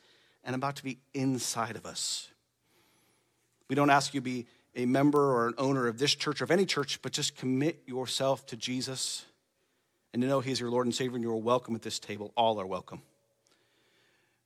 and 0.44 0.54
about 0.54 0.76
to 0.76 0.84
be 0.84 0.98
inside 1.14 1.76
of 1.76 1.86
us. 1.86 2.28
We 3.68 3.74
don't 3.74 3.90
ask 3.90 4.14
you 4.14 4.20
to 4.20 4.24
be 4.24 4.46
a 4.74 4.86
member 4.86 5.20
or 5.20 5.48
an 5.48 5.54
owner 5.58 5.88
of 5.88 5.98
this 5.98 6.14
church 6.14 6.40
or 6.40 6.44
of 6.44 6.50
any 6.50 6.66
church, 6.66 7.00
but 7.02 7.12
just 7.12 7.36
commit 7.36 7.82
yourself 7.86 8.46
to 8.46 8.56
Jesus 8.56 9.24
and 10.12 10.22
to 10.22 10.28
know 10.28 10.40
He's 10.40 10.60
your 10.60 10.70
Lord 10.70 10.86
and 10.86 10.94
Savior, 10.94 11.16
and 11.16 11.22
you're 11.22 11.36
welcome 11.36 11.74
at 11.74 11.82
this 11.82 11.98
table. 11.98 12.32
All 12.36 12.60
are 12.60 12.66
welcome. 12.66 13.02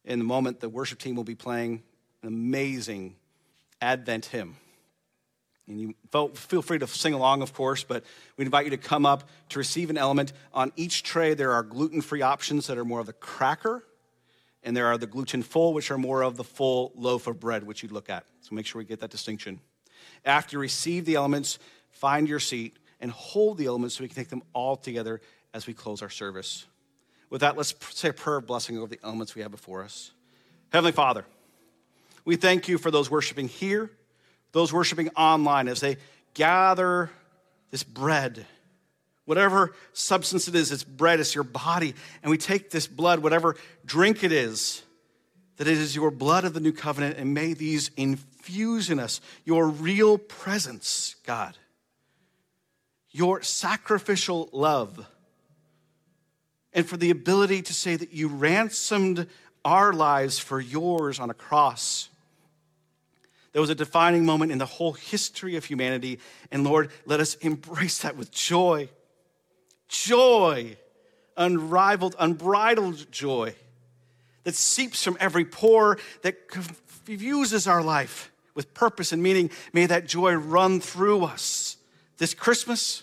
In 0.04 0.18
the 0.18 0.24
moment, 0.24 0.60
the 0.60 0.68
worship 0.68 0.98
team 0.98 1.16
will 1.16 1.24
be 1.24 1.34
playing 1.34 1.82
amazing 2.22 3.16
Advent 3.80 4.26
hymn. 4.26 4.56
And 5.66 5.80
you 5.80 5.94
feel 6.34 6.62
free 6.62 6.80
to 6.80 6.86
sing 6.86 7.14
along, 7.14 7.42
of 7.42 7.54
course, 7.54 7.84
but 7.84 8.04
we 8.36 8.44
invite 8.44 8.64
you 8.64 8.70
to 8.70 8.76
come 8.76 9.06
up 9.06 9.28
to 9.50 9.58
receive 9.58 9.88
an 9.88 9.96
element. 9.96 10.32
On 10.52 10.72
each 10.74 11.04
tray, 11.04 11.34
there 11.34 11.52
are 11.52 11.62
gluten 11.62 12.00
free 12.00 12.22
options 12.22 12.66
that 12.66 12.76
are 12.76 12.84
more 12.84 12.98
of 12.98 13.06
the 13.06 13.12
cracker, 13.12 13.84
and 14.64 14.76
there 14.76 14.86
are 14.86 14.98
the 14.98 15.06
gluten 15.06 15.42
full, 15.42 15.72
which 15.72 15.92
are 15.92 15.98
more 15.98 16.22
of 16.22 16.36
the 16.36 16.44
full 16.44 16.92
loaf 16.96 17.28
of 17.28 17.38
bread, 17.38 17.62
which 17.62 17.82
you'd 17.82 17.92
look 17.92 18.10
at. 18.10 18.24
So 18.40 18.54
make 18.54 18.66
sure 18.66 18.80
we 18.80 18.84
get 18.84 19.00
that 19.00 19.10
distinction. 19.10 19.60
After 20.24 20.56
you 20.56 20.60
receive 20.60 21.04
the 21.04 21.14
elements, 21.14 21.60
find 21.90 22.28
your 22.28 22.40
seat 22.40 22.76
and 23.00 23.12
hold 23.12 23.56
the 23.56 23.66
elements 23.66 23.96
so 23.96 24.02
we 24.02 24.08
can 24.08 24.16
take 24.16 24.28
them 24.28 24.42
all 24.52 24.76
together 24.76 25.20
as 25.54 25.66
we 25.66 25.72
close 25.72 26.02
our 26.02 26.10
service. 26.10 26.66
With 27.30 27.42
that, 27.42 27.56
let's 27.56 27.74
say 27.90 28.08
a 28.08 28.12
prayer 28.12 28.38
of 28.38 28.46
blessing 28.46 28.76
over 28.76 28.88
the 28.88 28.98
elements 29.04 29.36
we 29.36 29.42
have 29.42 29.52
before 29.52 29.84
us. 29.84 30.10
Heavenly 30.72 30.92
Father, 30.92 31.24
we 32.30 32.36
thank 32.36 32.68
you 32.68 32.78
for 32.78 32.92
those 32.92 33.10
worshiping 33.10 33.48
here, 33.48 33.90
those 34.52 34.72
worshiping 34.72 35.08
online 35.16 35.66
as 35.66 35.80
they 35.80 35.96
gather 36.34 37.10
this 37.72 37.82
bread. 37.82 38.46
Whatever 39.24 39.74
substance 39.94 40.46
it 40.46 40.54
is, 40.54 40.70
it's 40.70 40.84
bread, 40.84 41.18
it's 41.18 41.34
your 41.34 41.42
body. 41.42 41.92
And 42.22 42.30
we 42.30 42.38
take 42.38 42.70
this 42.70 42.86
blood, 42.86 43.18
whatever 43.18 43.56
drink 43.84 44.22
it 44.22 44.30
is, 44.30 44.84
that 45.56 45.66
it 45.66 45.76
is 45.76 45.96
your 45.96 46.12
blood 46.12 46.44
of 46.44 46.54
the 46.54 46.60
new 46.60 46.70
covenant, 46.70 47.18
and 47.18 47.34
may 47.34 47.52
these 47.52 47.90
infuse 47.96 48.90
in 48.90 49.00
us 49.00 49.20
your 49.44 49.66
real 49.66 50.16
presence, 50.16 51.16
God. 51.26 51.56
Your 53.10 53.42
sacrificial 53.42 54.48
love 54.52 55.04
and 56.72 56.86
for 56.86 56.96
the 56.96 57.10
ability 57.10 57.62
to 57.62 57.74
say 57.74 57.96
that 57.96 58.12
you 58.12 58.28
ransomed 58.28 59.26
our 59.64 59.92
lives 59.92 60.38
for 60.38 60.60
yours 60.60 61.18
on 61.18 61.28
a 61.28 61.34
cross. 61.34 62.08
There 63.52 63.60
was 63.60 63.70
a 63.70 63.74
defining 63.74 64.24
moment 64.24 64.52
in 64.52 64.58
the 64.58 64.66
whole 64.66 64.92
history 64.92 65.56
of 65.56 65.64
humanity. 65.64 66.20
And 66.52 66.64
Lord, 66.64 66.90
let 67.04 67.20
us 67.20 67.34
embrace 67.36 67.98
that 67.98 68.16
with 68.16 68.30
joy. 68.30 68.88
Joy, 69.88 70.76
unrivaled, 71.36 72.14
unbridled 72.18 73.10
joy 73.10 73.54
that 74.44 74.54
seeps 74.54 75.02
from 75.02 75.16
every 75.20 75.44
pore, 75.44 75.98
that 76.22 76.48
confuses 76.48 77.66
our 77.66 77.82
life 77.82 78.30
with 78.54 78.72
purpose 78.72 79.12
and 79.12 79.22
meaning. 79.22 79.50
May 79.72 79.86
that 79.86 80.06
joy 80.06 80.34
run 80.34 80.80
through 80.80 81.24
us 81.24 81.76
this 82.18 82.34
Christmas, 82.34 83.02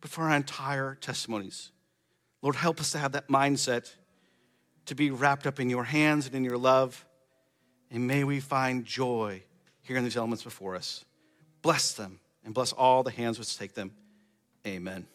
but 0.00 0.10
for 0.10 0.24
our 0.24 0.36
entire 0.36 0.96
testimonies. 1.00 1.70
Lord, 2.42 2.56
help 2.56 2.80
us 2.80 2.92
to 2.92 2.98
have 2.98 3.12
that 3.12 3.28
mindset 3.28 3.94
to 4.86 4.94
be 4.94 5.10
wrapped 5.10 5.46
up 5.46 5.58
in 5.58 5.70
your 5.70 5.84
hands 5.84 6.26
and 6.26 6.34
in 6.34 6.44
your 6.44 6.58
love. 6.58 7.06
And 7.90 8.06
may 8.06 8.24
we 8.24 8.40
find 8.40 8.84
joy 8.84 9.42
here 9.84 9.96
in 9.96 10.04
these 10.04 10.16
elements 10.16 10.42
before 10.42 10.74
us. 10.74 11.04
Bless 11.62 11.92
them 11.92 12.18
and 12.44 12.52
bless 12.52 12.72
all 12.72 13.02
the 13.02 13.10
hands 13.10 13.38
which 13.38 13.56
take 13.56 13.74
them. 13.74 13.92
Amen. 14.66 15.06